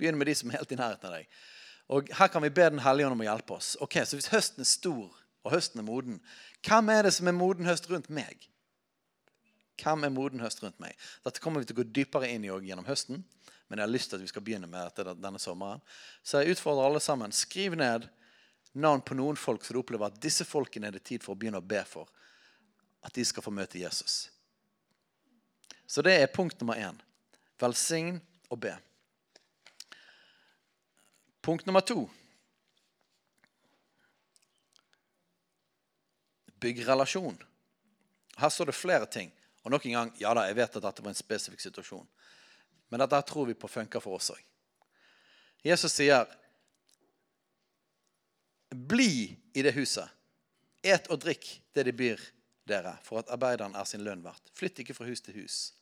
[0.00, 1.40] Begynn med de som er helt i nærheten av deg.
[1.88, 3.74] Og Her kan vi be Den hellige ånd om å hjelpe oss.
[3.80, 5.08] Ok, Så hvis høsten er stor,
[5.44, 6.20] og høsten er moden,
[6.64, 8.48] hvem er det som er moden høst rundt meg?
[9.78, 10.96] Hvem er moden høst rundt meg?
[11.24, 13.22] Dette kommer vi til å gå dypere inn i gjennom høsten.
[13.68, 15.82] Men jeg har lyst til at vi skal begynne med dette denne sommeren.
[16.24, 17.34] Så jeg utfordrer alle sammen.
[17.36, 18.08] Skriv ned
[18.72, 21.38] navn på noen folk så du opplever at disse folkene er det tid for å
[21.38, 22.08] begynne å be for.
[23.04, 24.26] At de skal få møte Jesus.
[25.88, 26.96] Så det er punkt nummer én.
[27.60, 28.74] Velsign og be.
[31.44, 32.02] Punkt nummer to.
[36.58, 37.38] Bygg relasjon.
[38.38, 39.30] Her står det flere ting.
[39.68, 42.06] Og nok en gang, ja da, jeg vet at dette var en spesifikk situasjon.
[42.88, 44.38] Men dette tror vi på funker for oss òg.
[45.60, 46.24] Jesus sier,
[48.72, 50.08] 'Bli i det huset.
[50.82, 52.20] Et og drikk det de byr
[52.64, 55.74] dere, for at arbeideren er sin lønn verdt.' Flytt ikke fra hus til hus.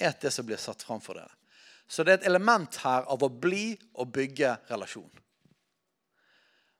[0.00, 1.36] Et det som blir satt fram for dere.
[1.86, 5.12] Så det er et element her av å bli og bygge relasjon.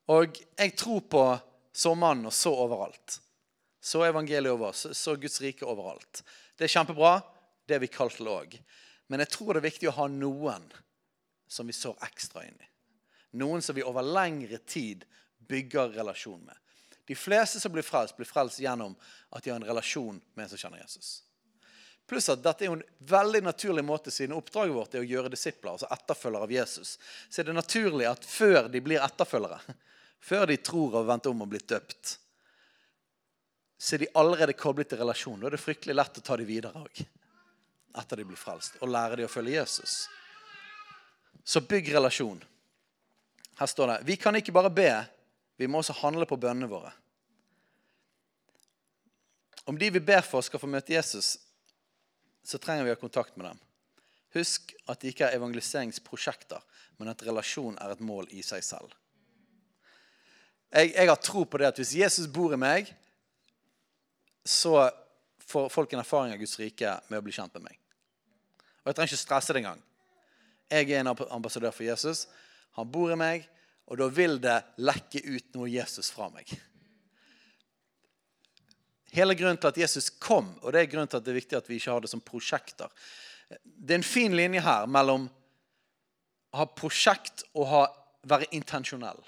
[0.08, 1.38] Og jeg tror på
[1.72, 3.20] sommeren og så overalt.
[3.84, 6.22] Så evangeliet over, så, så Guds rike overalt.
[6.56, 7.18] Det er kjempebra.
[7.68, 8.56] Det er vi kalt til òg.
[9.12, 10.64] Men jeg tror det er viktig å ha noen
[11.52, 12.70] som vi sår ekstra inn i.
[13.40, 15.04] Noen som vi over lengre tid
[15.48, 16.56] bygger relasjon med.
[17.04, 18.94] De fleste som blir frelst, blir frelst gjennom
[19.30, 21.18] at de har en relasjon med en som kjenner Jesus.
[22.08, 25.32] Pluss at dette er jo en veldig naturlig måte siden oppdraget vårt er å gjøre
[25.32, 26.96] disipler, altså etterfølgere av Jesus.
[27.28, 29.76] Så er det naturlig at før de blir etterfølgere,
[30.24, 32.18] før de tror og venter om å bli døpt,
[33.78, 35.40] så er de allerede koblet til relasjon.
[35.40, 37.04] Da er det fryktelig lett å ta dem videre òg.
[38.00, 38.78] Etter de blir frelst.
[38.82, 40.04] Og lære dem å følge Jesus.
[41.44, 42.40] Så bygg relasjon.
[43.58, 44.90] Her står det vi kan ikke bare be,
[45.56, 46.90] vi må også handle på bønnene våre.
[49.64, 51.36] Om de vi ber for, skal få møte Jesus,
[52.44, 53.60] så trenger vi å ha kontakt med dem.
[54.34, 56.60] Husk at det ikke er evangeliseringsprosjekter,
[56.98, 58.92] men at relasjon er et mål i seg selv.
[60.74, 62.90] Jeg, jeg har tro på det at hvis Jesus bor i meg,
[64.44, 64.90] så
[65.44, 67.80] får folk en erfaring av Guds rike med å bli kjent med meg.
[68.82, 69.80] Og jeg trenger ikke stresse det engang.
[70.72, 72.26] Jeg er en ambassadør for Jesus.
[72.76, 73.48] Han bor i meg,
[73.88, 76.48] og da vil det lekke ut noe Jesus fra meg.
[79.14, 81.58] Hele grunnen til at Jesus kom, og det er grunnen til at det er viktig
[81.58, 82.90] at vi ikke har det som prosjekter
[83.62, 85.28] Det er en fin linje her mellom
[86.50, 87.82] å ha prosjekt og å
[88.26, 89.20] være intensjonell.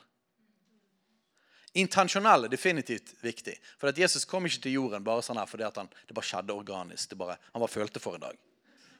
[1.76, 3.56] Intensjonell er definitivt viktig.
[3.76, 6.56] For at Jesus kom ikke til jorden bare sånn her fordi han, det bare skjedde
[6.56, 7.12] organisk.
[7.20, 8.38] Bare, han bare følte for en dag.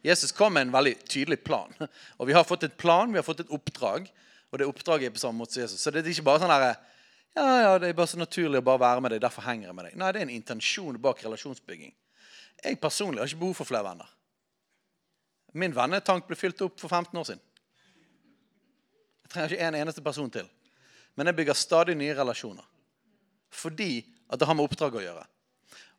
[0.04, 1.72] Jesus kom med en veldig tydelig plan.
[2.18, 4.10] Og vi har fått et plan, vi har fått et oppdrag.
[4.52, 5.82] Og det oppdraget er på samme måte som Jesus.
[5.82, 6.76] Så det er ikke bare sånn her,
[7.36, 9.76] ja, ja, det er bare så naturlig å bare være med deg, derfor henger jeg
[9.76, 9.96] med deg.
[10.00, 11.92] Nei, det er en intensjon bak relasjonsbygging.
[12.64, 14.12] Jeg personlig har ikke behov for flere venner.
[15.56, 17.42] Min vennetank ble fylt opp for 15 år siden.
[19.26, 20.48] Jeg trenger ikke en eneste person til.
[21.16, 22.64] Men jeg bygger stadig nye relasjoner.
[23.52, 25.24] Fordi at det har med oppdrag å gjøre.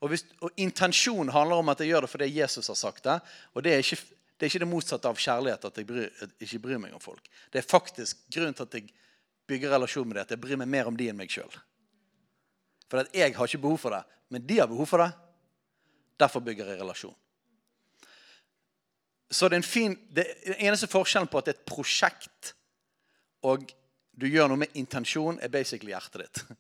[0.04, 3.18] Og, hvis, og Intensjonen handler om at jeg gjør det fordi Jesus har sagt det.
[3.56, 3.98] Og det er ikke
[4.38, 6.94] det, er ikke det motsatte av kjærlighet at jeg, bryr, at jeg ikke bryr meg
[6.94, 7.26] om folk.
[7.50, 8.92] Det er faktisk grunnen til at jeg
[9.50, 11.56] bygger relasjon med det, at jeg bryr meg mer om de enn meg sjøl.
[12.86, 15.10] For at jeg har ikke behov for det, men de har behov for det.
[16.22, 17.16] Derfor bygger jeg relasjon.
[19.34, 22.54] Så det er en fin, det eneste forskjellen på at det er et prosjekt
[23.46, 23.66] og
[24.18, 26.58] du gjør noe med intensjon, er basically hjertet ditt.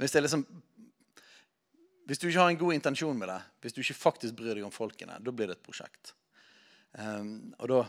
[0.00, 0.42] Hvis, liksom,
[2.08, 4.64] hvis, du ikke har en god intensjon med det, hvis du ikke faktisk bryr deg
[4.64, 6.14] om folkene, da blir det et prosjekt.
[6.96, 7.80] Um, og da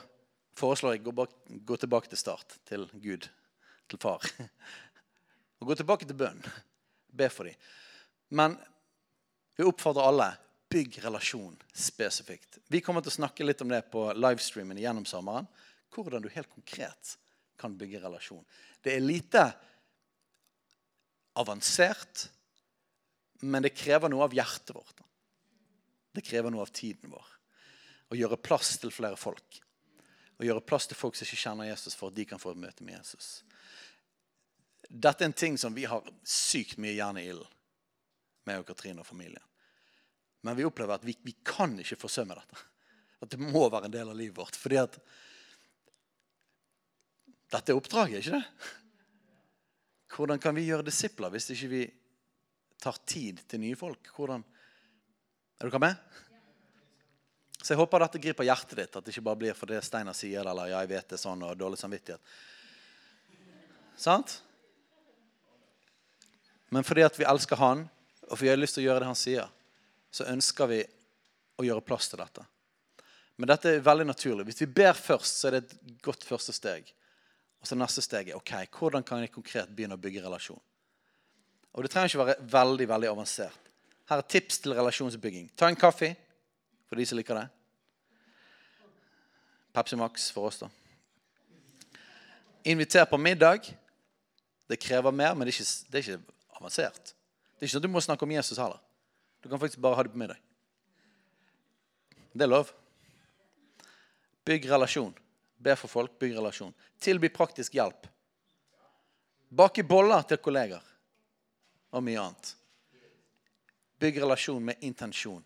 [0.60, 1.26] foreslår jeg å gå,
[1.72, 3.30] gå, tilbake til start, til Gud,
[3.90, 4.28] til far.
[5.64, 6.44] og gå tilbake til bønn.
[7.16, 7.56] Be for dem.
[8.36, 8.60] Men
[9.56, 10.30] vi oppfordrer alle
[10.72, 12.60] bygg relasjon spesifikt.
[12.72, 15.48] Vi kommer til å snakke litt om det på livestreamen gjennom sommeren.
[15.92, 17.16] Hvordan du helt konkret
[17.62, 18.44] kan bygge relasjon.
[18.82, 19.46] Det er lite
[21.40, 22.28] avansert,
[23.46, 25.04] men det krever noe av hjertet vårt.
[26.12, 27.28] Det krever noe av tiden vår.
[28.12, 29.62] Å gjøre plass til flere folk.
[30.42, 32.64] Å gjøre plass til folk som ikke kjenner Jesus, for at de kan få et
[32.64, 33.44] møte med Jesus.
[34.90, 37.48] Dette er en ting som vi har sykt mye jern i ilden
[38.50, 39.44] med Katrine og familien.
[40.42, 42.64] Men vi opplever at vi, vi kan ikke forsømme dette.
[43.22, 44.58] At det må være en del av livet vårt.
[44.58, 44.98] fordi at
[47.52, 48.72] dette er oppdraget, ikke det?
[50.12, 51.84] Hvordan kan vi gjøre disipler hvis ikke vi
[52.82, 54.12] tar tid til nye folk?
[54.16, 54.44] Hvordan
[55.62, 55.98] Er dere med?
[57.62, 60.16] Så jeg håper dette griper hjertet ditt, at det ikke bare blir for det Steinar
[60.18, 62.32] sier eller ja, jeg vet det sånn, og dårlig samvittighet.
[64.02, 64.40] Sant?
[66.74, 67.84] Men fordi at vi elsker Han,
[68.26, 69.52] og fordi vi har lyst til å gjøre det Han sier,
[70.10, 70.80] så ønsker vi
[71.62, 72.48] å gjøre plass til dette.
[73.38, 74.48] Men dette er veldig naturlig.
[74.50, 76.90] Hvis vi ber først, så er det et godt første steg.
[77.62, 80.62] Og så neste steg er ok, hvordan kan jeg konkret begynne å bygge relasjon.
[81.72, 83.70] Og det trenger ikke være veldig veldig avansert.
[84.10, 85.52] Her er tips til relasjonsbygging.
[85.56, 86.10] Ta en kaffe
[86.90, 87.46] for de som liker det.
[89.72, 90.68] Pepsi Max for oss, da.
[92.68, 93.70] Inviter på middag.
[94.68, 97.14] Det krever mer, men det er, ikke, det er ikke avansert.
[97.14, 98.82] Det er ikke sånn at du må snakke om Jesus heller.
[99.42, 100.42] Du kan faktisk bare ha det på middag.
[102.34, 102.70] Det er lov.
[104.48, 105.16] Bygg relasjon.
[105.62, 106.74] Be for folk, bygg relasjon.
[107.00, 108.08] Tilby praktisk hjelp.
[109.50, 110.82] Bake boller til kolleger.
[111.92, 112.54] Og mye annet.
[114.02, 115.44] Bygg relasjon med intensjon.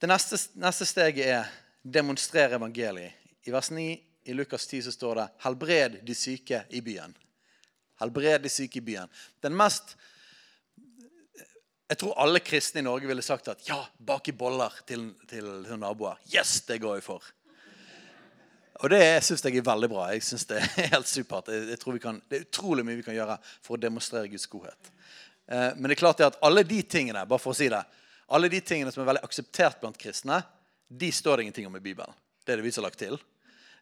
[0.00, 1.48] Det neste, neste steget er
[1.82, 3.16] demonstrere evangeliet.
[3.48, 3.88] I vers 9
[4.30, 7.16] i Lukas 10 så står det 'helbred de syke i byen'.
[8.00, 9.08] Helbred de syke i byen.
[9.42, 9.96] Den mest
[11.90, 15.78] Jeg tror alle kristne i Norge ville sagt at ja, bake boller til, til, til
[15.78, 16.20] naboer.
[16.30, 17.24] Yes, det går jeg for.
[18.80, 20.06] Og det syns jeg er veldig bra.
[20.14, 21.48] Jeg synes Det er helt supert.
[21.52, 24.92] Jeg, tror kan, Det er utrolig mye vi kan gjøre for å demonstrere Guds godhet.
[25.50, 27.82] Eh, men det er klart at alle de tingene bare for å si det,
[28.30, 30.40] alle de tingene som er veldig akseptert blant kristne,
[30.88, 32.14] de står det ingenting om i Bibelen.
[32.44, 33.18] Det er det vi som har lagt til.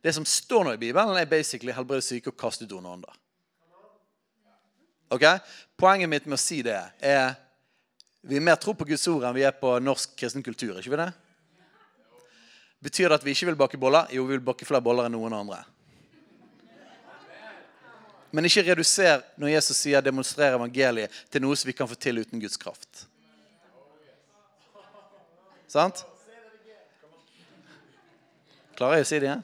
[0.02, 3.20] Det som står nå i Bibelen, er basically helbrede syke og kaste ut onde ånder.
[5.14, 5.38] Okay?
[5.78, 7.37] Poenget mitt med å si det er
[8.28, 10.76] vi er mer tro på Guds ord enn vi er på norsk kristen kultur.
[10.78, 11.12] ikke vi det?
[12.82, 14.06] Betyr det at vi ikke vil bake boller?
[14.14, 15.64] Jo, vi vil bake flere boller enn noen andre.
[18.30, 22.18] Men ikke reduser når Jesus sier 'demonstrer evangeliet' til noe som vi kan få til
[22.18, 23.06] uten Guds kraft.
[25.66, 26.04] Sant?
[28.76, 29.42] Klarer jeg å si det igjen?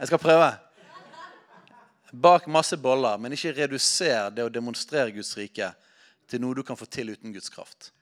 [0.00, 0.50] Jeg skal prøve.
[2.12, 5.68] Bak masse boller, men ikke reduser det å demonstrere Guds rike
[6.26, 7.92] til noe du kan få til uten Guds kraft.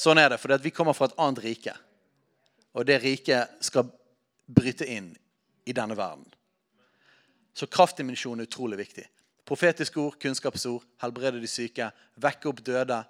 [0.00, 1.74] Sånn er det, for vi kommer fra et annet rike.
[2.72, 3.88] Og det riket skal
[4.48, 5.10] bryte inn
[5.68, 6.24] i denne verden.
[7.52, 9.04] Så kraftdimensjonen er utrolig viktig.
[9.44, 11.90] Profetiske ord, kunnskapsord, helbrede de syke,
[12.22, 13.00] vekke opp døde.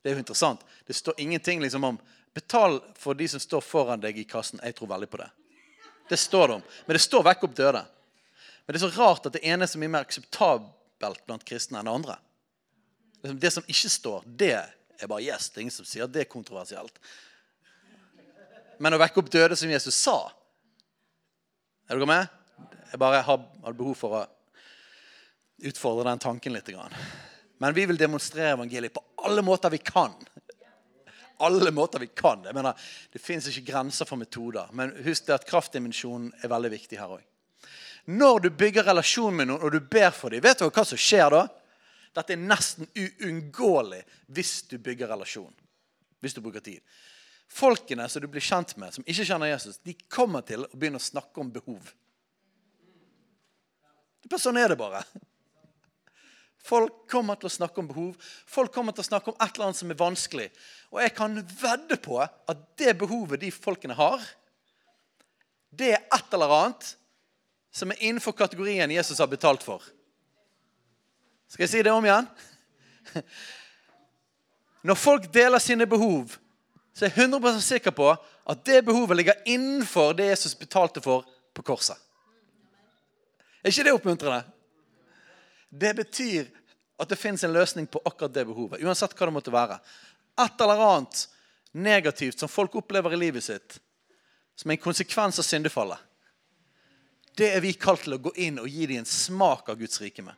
[0.00, 0.62] Det er jo interessant.
[0.86, 2.00] Det står ingenting liksom om
[2.34, 4.60] Betal for de som står foran deg i kassen.
[4.62, 5.26] Jeg tror veldig på det.
[6.08, 6.62] Det står det om.
[6.86, 7.86] Men det står 'vekk opp døde'.
[8.66, 11.78] Men det er så rart at det ene er så mye mer akseptabelt blant kristne
[11.78, 12.16] enn det andre.
[13.22, 15.22] Det som ikke står, det bare.
[15.22, 17.00] Det er ingen som sier at det er kontroversielt.
[18.80, 20.30] Men å vekke opp døde, som Jesus sa
[21.88, 22.28] Er dere med?
[22.90, 24.26] Jeg bare har behov for å
[25.66, 26.70] utfordre den tanken litt.
[27.58, 30.14] Men vi vil demonstrere evangeliet på alle måter vi kan
[31.40, 32.44] alle måter vi kan.
[32.44, 32.74] Jeg mener,
[33.12, 34.68] Det fins ikke grenser for metoder.
[34.72, 37.24] Men husk det at kraftdimensjonen er veldig viktig her òg.
[38.10, 40.98] Når du bygger relasjon med noen og du ber for dem, vet du hva som
[40.98, 41.46] skjer da?
[42.16, 44.02] Dette er nesten uunngåelig
[44.34, 45.54] hvis du bygger relasjon.
[46.20, 46.82] Hvis du bruker tid.
[47.50, 51.00] Folkene som du blir kjent med, som ikke kjenner Jesus, de kommer til å begynne
[51.00, 51.90] å snakke om behov.
[54.38, 55.02] Sånn er det bare.
[56.62, 58.18] Folk kommer til å snakke om behov.
[58.20, 60.48] Folk kommer til å snakke om et eller annet som er vanskelig.
[60.92, 64.22] Og jeg kan vedde på at det behovet de folkene har,
[65.70, 66.92] det er et eller annet
[67.74, 69.82] som er innenfor kategorien Jesus har betalt for.
[71.50, 72.28] Skal jeg si det om igjen?
[74.86, 76.30] Når folk deler sine behov,
[76.94, 81.26] så er jeg 100% sikker på at det behovet ligger innenfor det Jesus betalte for
[81.54, 81.98] på korset.
[83.60, 84.44] Er ikke det oppmuntrende?
[85.70, 86.46] Det betyr
[87.00, 88.82] at det fins en løsning på akkurat det behovet.
[88.82, 89.78] Uansett hva det måtte være.
[90.40, 91.24] Et eller annet
[91.72, 93.78] negativt som folk opplever i livet sitt,
[94.56, 95.98] som er en konsekvens av syndefallet.
[97.36, 100.00] Det er vi kalt til å gå inn og gi dem en smak av Guds
[100.02, 100.34] rike med.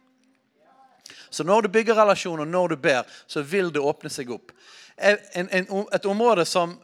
[1.32, 4.52] Så når du bygger relasjoner, når du ber, så vil det åpne seg opp.
[4.96, 6.76] En, en, et område som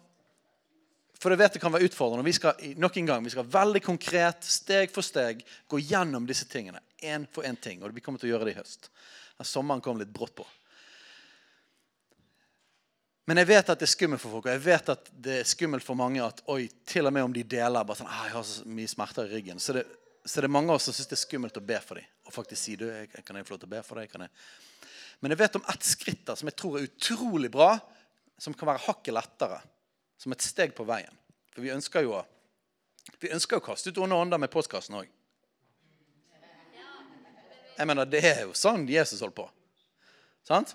[1.18, 2.24] For jeg vet det kan være utfordrende.
[2.24, 6.46] Vi skal nok en gang, vi skal veldig konkret, steg for steg, gå gjennom disse
[6.46, 7.82] tingene én for én ting.
[7.82, 8.86] Og vi kommer til å gjøre det i høst.
[9.42, 10.46] Sommeren kom litt brått på.
[13.28, 15.48] Men jeg vet at det er skummelt for folk, og jeg vet at det er
[15.50, 18.32] skummelt for mange at oi, til og med om de deler bare sånn, ah, jeg
[18.38, 19.82] har så mye smerter i ryggen, så det,
[20.24, 22.06] så det er mange av oss som syns det er skummelt å be for dem.
[22.28, 22.86] Og faktisk si du,
[23.24, 24.12] kan jeg få lov til å be for deg?
[24.12, 24.30] Jeg?
[25.24, 27.72] Men jeg vet om ett skritt der som jeg tror er utrolig bra,
[28.38, 29.62] som kan være hakket lettere.
[30.20, 31.14] Som et steg på veien.
[31.54, 32.18] For vi ønsker jo,
[33.22, 35.08] vi ønsker å kaste ut onde ånder med postkassen òg.
[37.78, 39.46] Jeg mener, Det er jo sånn Jesus holdt på.
[40.46, 40.74] Sant?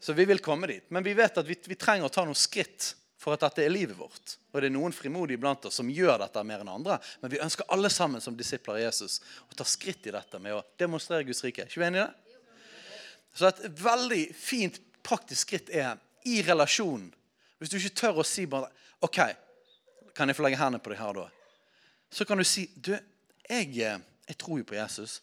[0.00, 0.84] Så vi vil komme dit.
[0.88, 2.94] Men vi vet at vi, vi, trenger å ta noen skritt
[3.24, 4.34] for at dette er livet vårt.
[4.52, 6.98] Og det er noen frimodige blant oss som gjør dette mer enn andre.
[7.22, 9.16] Men vi ønsker alle sammen som disipler av Jesus
[9.48, 11.64] å ta skritt i dette med å demonstrere Guds rike.
[11.64, 12.58] ikke vi enige i det?
[13.34, 17.10] Så et veldig fint, praktisk skritt er i relasjonen
[17.58, 18.68] Hvis du ikke tør å si bare
[19.04, 19.18] OK,
[20.16, 21.24] kan jeg få legge hendene på deg her da?
[22.12, 22.92] Så kan du si du,
[23.48, 25.18] jeg, eh, jeg tror jo på Jesus.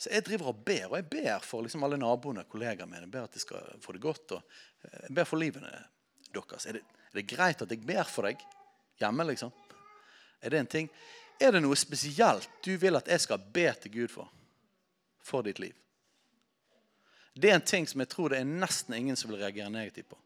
[0.00, 3.04] Så jeg driver og ber, og jeg ber for liksom alle naboene og kollegaene mine.
[3.04, 4.38] Jeg ber at de skal få det godt.
[4.38, 4.40] og
[4.88, 5.70] eh, Jeg ber for livene
[6.32, 6.66] deres.
[6.66, 8.40] Er det, er det greit at jeg ber for deg
[9.00, 9.26] hjemme?
[9.28, 9.52] liksom?
[10.40, 10.88] Er det en ting?
[11.40, 14.30] Er det noe spesielt du vil at jeg skal be til Gud for?
[15.22, 15.74] For ditt liv?
[17.34, 20.10] Det er en ting som jeg tror det er nesten ingen som vil reagere negativt
[20.12, 20.18] på.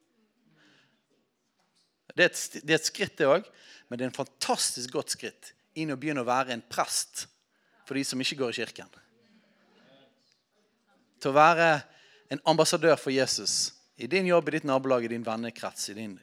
[2.16, 3.46] Det er et, det er et skritt, det òg,
[3.88, 7.26] men det er en fantastisk godt skritt inn å begynne å være en prest
[7.86, 8.88] for de som ikke går i kirken.
[11.20, 11.68] Til å være
[12.32, 16.16] en ambassadør for Jesus i din jobb, i ditt nabolag, i din vennekrets, i din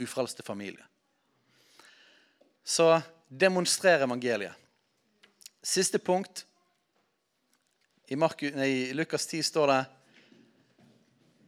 [0.00, 0.84] ufrelste familie.
[2.64, 4.54] Så demonstrer evangeliet.
[5.62, 6.44] Siste punkt.
[8.08, 9.80] I, Marku, nei, Lukas 10 står det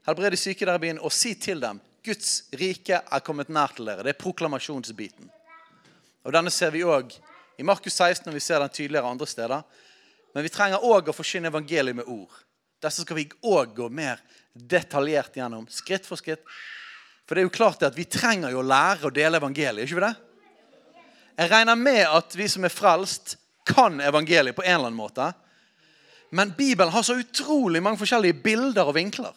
[0.06, 3.74] Helbred de syke der i byen, og si til dem Guds rike er kommet nær
[3.76, 4.02] til dere.
[4.02, 5.28] Det er proklamasjonsbiten.
[6.26, 7.14] Og Denne ser vi òg
[7.58, 9.62] i Markus 16, og vi ser den tydeligere andre steder.
[10.34, 12.34] Men vi trenger òg å forsyne evangeliet med ord.
[12.82, 14.22] Dette skal vi òg gå mer
[14.52, 16.42] detaljert gjennom, skritt for skritt.
[17.26, 19.86] For det er jo klart at vi trenger jo å lære å dele evangeliet.
[19.86, 20.14] ikke vi det?
[21.38, 25.28] Jeg regner med at vi som er frelst, kan evangeliet på en eller annen måte.
[26.34, 29.36] Men Bibelen har så utrolig mange forskjellige bilder og vinkler.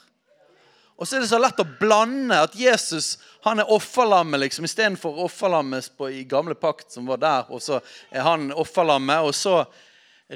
[0.96, 5.20] Og så er det så lett å blande at Jesus han er offerlammet liksom, istedenfor
[5.26, 7.52] offerlammet i gamle pakt, som var der.
[7.52, 9.60] Og så er han offerlammet, og så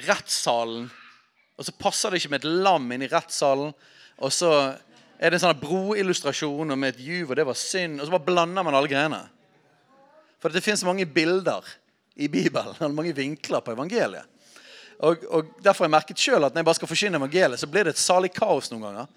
[0.05, 0.89] rettssalen.
[1.57, 3.71] Og så passer det ikke med et lam inn i rettssalen.
[4.19, 4.51] Og så
[5.19, 7.99] er det en sånn broillustrasjon med et juv, og det var synd.
[7.99, 9.19] Og så bare blander man alle greiene.
[10.39, 11.65] For det finnes mange bilder
[12.15, 14.27] i Bibelen, mange vinkler på evangeliet.
[15.03, 17.67] Og, og Derfor har jeg merket selv at når jeg bare skal forsyne evangeliet, så
[17.71, 19.11] blir det et salig kaos noen ganger.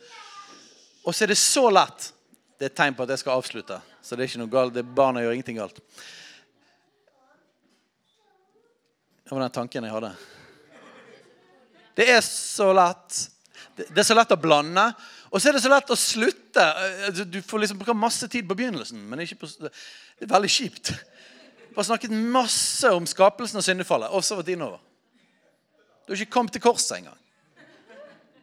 [1.07, 2.11] Og så er det så lett.
[2.59, 3.79] Det er et tegn på at jeg skal avslutte.
[4.03, 4.75] Så det er ikke noe galt.
[4.75, 5.81] Det Barna gjør ingenting galt.
[9.23, 10.13] Det var den tanken jeg hadde.
[11.99, 13.19] Det er så lett.
[13.79, 14.91] Det er så lett å blande.
[15.33, 16.65] Og så er det så lett å slutte.
[17.09, 19.73] Altså, Du får liksom bruke masse tid på begynnelsen, men på Det
[20.21, 20.93] er veldig kjipt.
[21.73, 24.81] Du har snakket masse om skapelsen og syndefallet, og så var tiden over.
[26.05, 27.17] Du har ikke kommet til korset engang.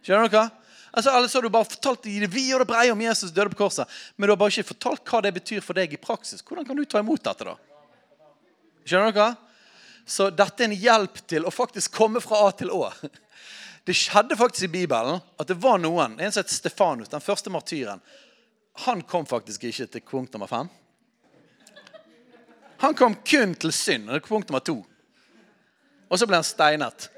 [0.02, 0.50] Skjønner dere?
[0.90, 3.32] Altså, Eller så har du bare fortalt i det vide og det breie om Jesus
[3.32, 3.86] døde på korset,
[4.18, 6.42] men du har bare ikke fortalt hva det betyr for deg i praksis.
[6.42, 7.54] Hvordan kan du ta imot dette, da?
[8.90, 9.36] Skjønner dere?
[10.10, 12.88] Så dette er en hjelp til å faktisk komme fra A til Å.
[13.84, 17.50] Det skjedde faktisk i Bibelen at det var noen En som het Stefanus, den første
[17.50, 18.02] martyren.
[18.86, 20.70] Han kom faktisk ikke til punkt nummer fem.
[22.80, 24.08] Han kom kun til synd.
[24.08, 24.86] og Det er punkt nummer to.
[26.10, 27.10] Og så ble han steinet.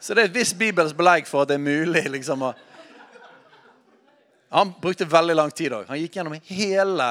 [0.00, 2.44] Så det er et visst bibelsk belegg for at det er mulig liksom
[4.50, 5.88] Han brukte veldig lang tid òg.
[5.88, 7.08] Han gikk gjennom hele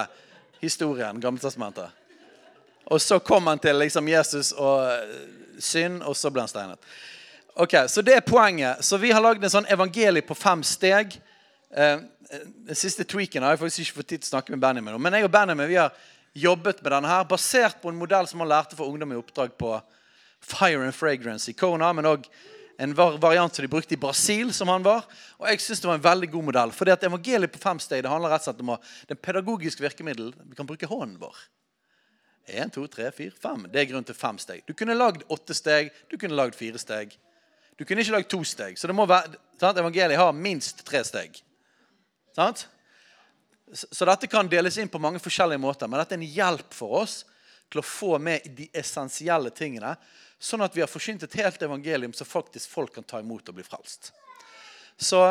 [0.61, 1.91] historien, Gammeltestamentet.
[2.85, 5.21] Og så kom han til liksom Jesus og eh,
[5.59, 6.95] synd, og så ble han steinet.
[7.55, 8.83] Ok, Så det er poenget.
[8.83, 11.15] Så vi har lagd en sånn evangelie på fem steg.
[11.71, 12.03] Eh,
[12.67, 15.01] den siste tweaken har jeg faktisk ikke fått tid til å snakke med Benjamin om.
[15.01, 15.93] Men jeg og Benjamin vi har
[16.35, 19.55] jobbet med denne her, basert på en modell som han lærte for ungdom i oppdrag
[19.57, 19.77] på
[20.43, 22.27] Fire and Fragrance i Kona, men òg
[22.77, 25.05] en variant som de brukte i Brasil, som han var.
[25.39, 26.73] Og jeg synes det var en veldig god modell.
[26.75, 30.33] For evangeliet på fem steg det handler rett og slett om å, det pedagogiske virkemiddel.
[30.49, 31.39] Vi kan bruke hånden vår.
[32.45, 33.65] Én, to, tre, fire, fem.
[33.73, 34.61] Det er grunn til fem steg.
[34.67, 37.15] Du kunne lagd åtte steg, du kunne lagd fire steg.
[37.75, 38.77] Du kunne ikke lagd to steg.
[38.77, 39.79] Så det må være, sant?
[39.81, 41.39] evangeliet har minst tre steg.
[42.35, 42.67] Sant?
[43.73, 47.01] Så dette kan deles inn på mange forskjellige måter, men dette er en hjelp for
[47.01, 47.23] oss
[47.71, 49.95] til å få med de essensielle tingene,
[50.37, 53.57] sånn at vi har forsynt et helt evangelium så faktisk folk kan ta imot og
[53.57, 54.11] bli frelst.
[55.01, 55.21] Så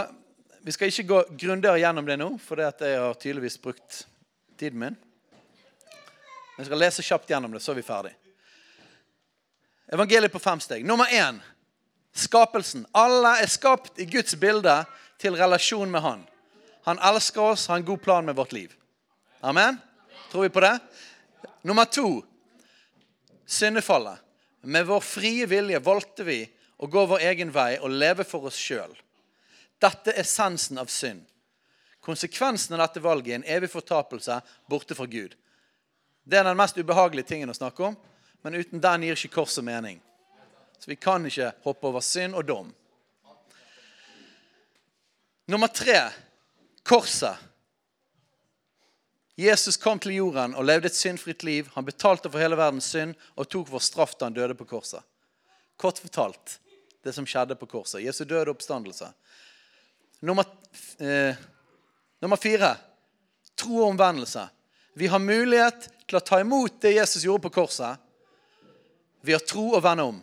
[0.65, 4.01] vi skal ikke gå grundigere gjennom det nå, for det at jeg har tydeligvis brukt
[4.59, 4.99] tiden min.
[6.59, 8.13] Jeg skal lese kjapt gjennom det, så er vi ferdig.
[9.93, 10.85] Evangeliet på fem steg.
[10.87, 11.41] Nummer én
[12.15, 12.87] skapelsen.
[12.93, 14.77] Alle er skapt i Guds bilde
[15.19, 16.23] til relasjon med Han.
[16.85, 18.73] Han elsker oss, har en god plan med vårt liv.
[19.41, 19.79] Amen?
[20.31, 20.79] Tror vi på det?
[21.63, 22.23] Nummer to
[23.47, 24.19] syndefallet.
[24.61, 26.39] Med vår frie vilje valgte vi
[26.77, 28.93] å gå vår egen vei og leve for oss sjøl.
[29.81, 31.25] Dette er essensen av synd.
[32.05, 34.39] Konsekvensen av dette valget er en evig fortapelse
[34.69, 35.37] borte fra Gud.
[36.25, 37.97] Det er den mest ubehagelige tingen å snakke om,
[38.43, 40.01] men uten den gir ikke korset mening.
[40.79, 42.71] Så vi kan ikke hoppe over synd og dom.
[45.47, 45.99] Nummer tre
[46.83, 47.37] korset.
[49.37, 51.69] Jesus kom til jorden og levde et syndfritt liv.
[51.75, 55.03] Han betalte for hele verdens synd og tok vår straff da han døde på korset.
[55.77, 56.59] Kort fortalt
[57.05, 58.05] det som skjedde på korset.
[58.05, 59.11] Jesu døde oppstandelse.
[60.25, 60.47] Nummer,
[60.99, 61.37] eh,
[62.23, 62.77] nummer fire
[63.57, 64.49] tro og omvendelse.
[64.95, 67.99] Vi har mulighet til å ta imot det Jesus gjorde på korset,
[69.25, 70.19] ved å tro og vende om.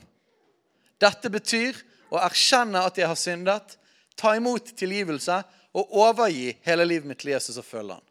[1.02, 1.80] Dette betyr
[2.14, 3.76] å erkjenne at jeg har syndet,
[4.16, 5.40] ta imot tilgivelse
[5.78, 8.08] og overgi hele livet mitt til Jesus og følge han.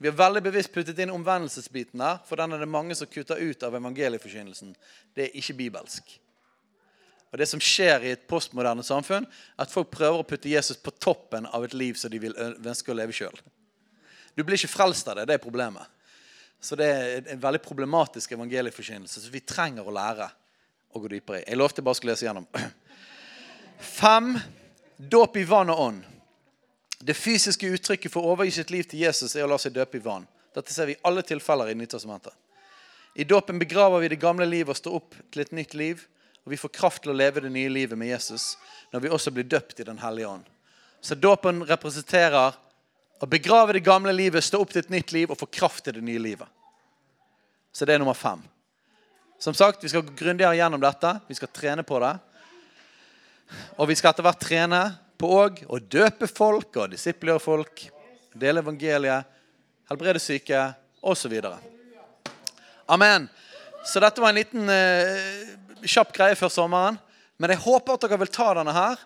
[0.00, 3.36] Vi har veldig bevisst puttet inn omvendelsesbiten der, for den er det mange som kutter
[3.36, 4.72] ut av evangelieforkynnelsen.
[5.12, 6.14] Det er ikke bibelsk.
[7.30, 10.80] Og Det som skjer i et postmoderne samfunn, er at folk prøver å putte Jesus
[10.80, 13.36] på toppen av et liv som de vil ønske å leve sjøl.
[14.34, 15.26] Du blir ikke frelst av det.
[15.28, 15.86] Det er problemet.
[16.60, 20.28] Så det er en veldig problematisk evangelieforkynnelse som vi trenger å lære
[20.92, 21.46] å gå dypere i.
[21.48, 22.48] Jeg lovte jeg bare skulle lese gjennom.
[24.00, 24.34] Fem.
[25.00, 26.02] Dåp i vann og ånd.
[27.00, 29.96] Det fysiske uttrykket for å overgi sitt liv til Jesus er å la seg døpe
[29.96, 30.26] i vann.
[30.52, 32.34] Dette ser vi i alle tilfeller i Nyttårsmentet.
[33.14, 36.02] I dåpen begraver vi det gamle livet og står opp til et nytt liv.
[36.44, 38.54] Og vi får kraft til å leve det nye livet med Jesus
[38.92, 40.44] når vi også blir døpt i Den hellige ånd.
[41.00, 42.58] Så dåpen representerer
[43.20, 45.98] å begrave det gamle livet, stå opp til et nytt liv og få kraft til
[45.98, 46.48] det nye livet.
[47.72, 48.40] Så det er nummer fem.
[49.38, 51.20] Som sagt, Vi skal gå grundigere gjennom dette.
[51.28, 52.14] Vi skal trene på det.
[53.76, 54.80] Og vi skal etter hvert trene
[55.20, 57.84] på òg å døpe folk og disiplere folk,
[58.32, 59.24] dele evangeliet,
[59.90, 60.60] helbrede syke
[61.02, 61.34] osv.
[62.88, 63.28] Amen.
[63.84, 66.98] Så dette var en liten eh, kjapp greie før sommeren.
[67.40, 69.00] Men jeg håper at dere vil ta denne her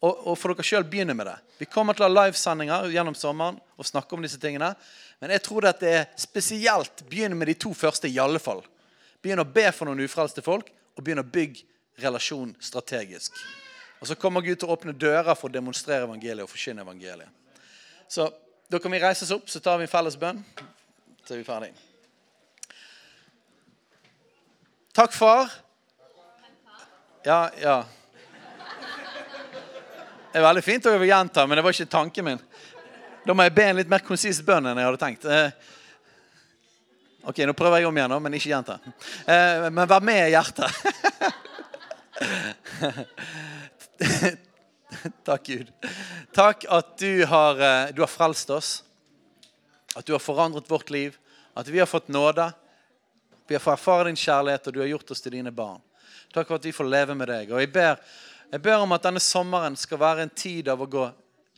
[0.00, 1.36] og, og for dere sjøl begynne med det.
[1.60, 4.72] Vi kommer til å ha livesendinger gjennom sommeren og snakke om disse tingene.
[5.20, 8.62] Men jeg tror det er spesielt begynne med de to første i alle fall.
[9.20, 11.66] Begynn å be for noen ufrelste folk, og begynn å bygge
[12.00, 13.36] relasjon strategisk.
[14.00, 17.28] Og så kommer Gud til å åpne dører for å demonstrere evangeliet og forkynne evangeliet.
[18.08, 18.30] Så
[18.72, 20.40] da kan vi reise oss opp, så tar vi en felles bønn.
[21.26, 21.74] Så er vi ferdig.
[24.96, 25.52] Takk, far.
[27.28, 27.82] Ja, ja.
[30.30, 32.36] Det er veldig fint å gjenta, men det var ikke tanken min.
[33.26, 35.24] Da må jeg be en litt mer konsis bønn enn jeg hadde tenkt.
[35.26, 35.50] Eh,
[37.26, 38.76] ok, nå prøver jeg om igjen, men ikke gjenta.
[39.26, 40.70] Eh, men vær med i hjertet.
[45.26, 45.66] Takk, Gud.
[46.36, 48.86] Takk at du har, eh, du har frelst oss.
[49.98, 51.18] At du har forandret vårt liv.
[51.58, 52.54] At vi har fått nåde.
[53.50, 55.82] Vi har fått erfare din kjærlighet, og du har gjort oss til dine barn.
[56.30, 57.50] Takk for at vi får leve med deg.
[57.50, 57.98] Og jeg ber
[58.50, 61.04] jeg ber om at denne sommeren skal være en tid av å gå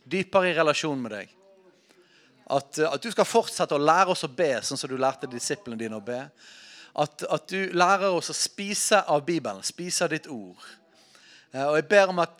[0.03, 1.31] dypere i relasjon med deg.
[2.53, 5.79] At, at, du skal fortsette å lære oss å be, sånn som du lærte disiplene
[5.79, 6.19] dine å be.
[6.93, 10.59] At, at du lærer oss å spise av Bibelen, spise av ditt ord.
[11.53, 12.35] Eh, og jeg ber om at,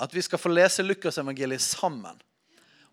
[0.00, 2.22] at vi skal få lese Lukasevangeliet sammen.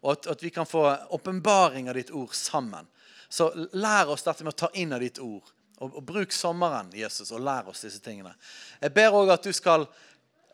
[0.02, 2.90] Og at, at vi kan få åpenbaring av ditt ord sammen.
[3.30, 5.46] Så lær oss dette med å ta inn av ditt ord.
[5.78, 8.34] Og, og Bruk sommeren Jesus, og lær oss disse tingene.
[8.82, 9.86] Jeg ber òg at du skal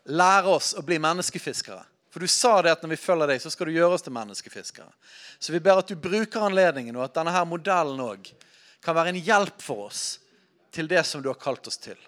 [0.04, 1.82] lære oss å bli menneskefiskere.
[2.14, 4.14] For du sa det at når vi følger deg, så skal du gjøre oss til
[4.14, 4.90] menneskefiskere.
[5.42, 8.28] Så vi ber at du bruker anledningen, og at denne her modellen òg
[8.84, 10.02] kan være en hjelp for oss
[10.74, 11.98] til det som du har kalt oss til.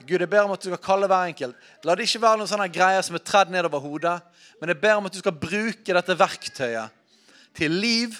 [0.00, 1.56] Gud, jeg ber om at du skal kalle hver enkelt.
[1.84, 4.16] La det ikke være noen sånne greier som er tredd nedover hodet,
[4.60, 6.94] men jeg ber om at du skal bruke dette verktøyet
[7.58, 8.14] til liv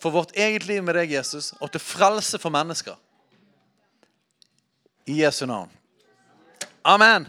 [0.00, 2.96] for vårt eget liv med deg, Jesus, og til frelse for mennesker.
[5.06, 5.68] I Jesu navn.
[6.88, 7.28] Amen.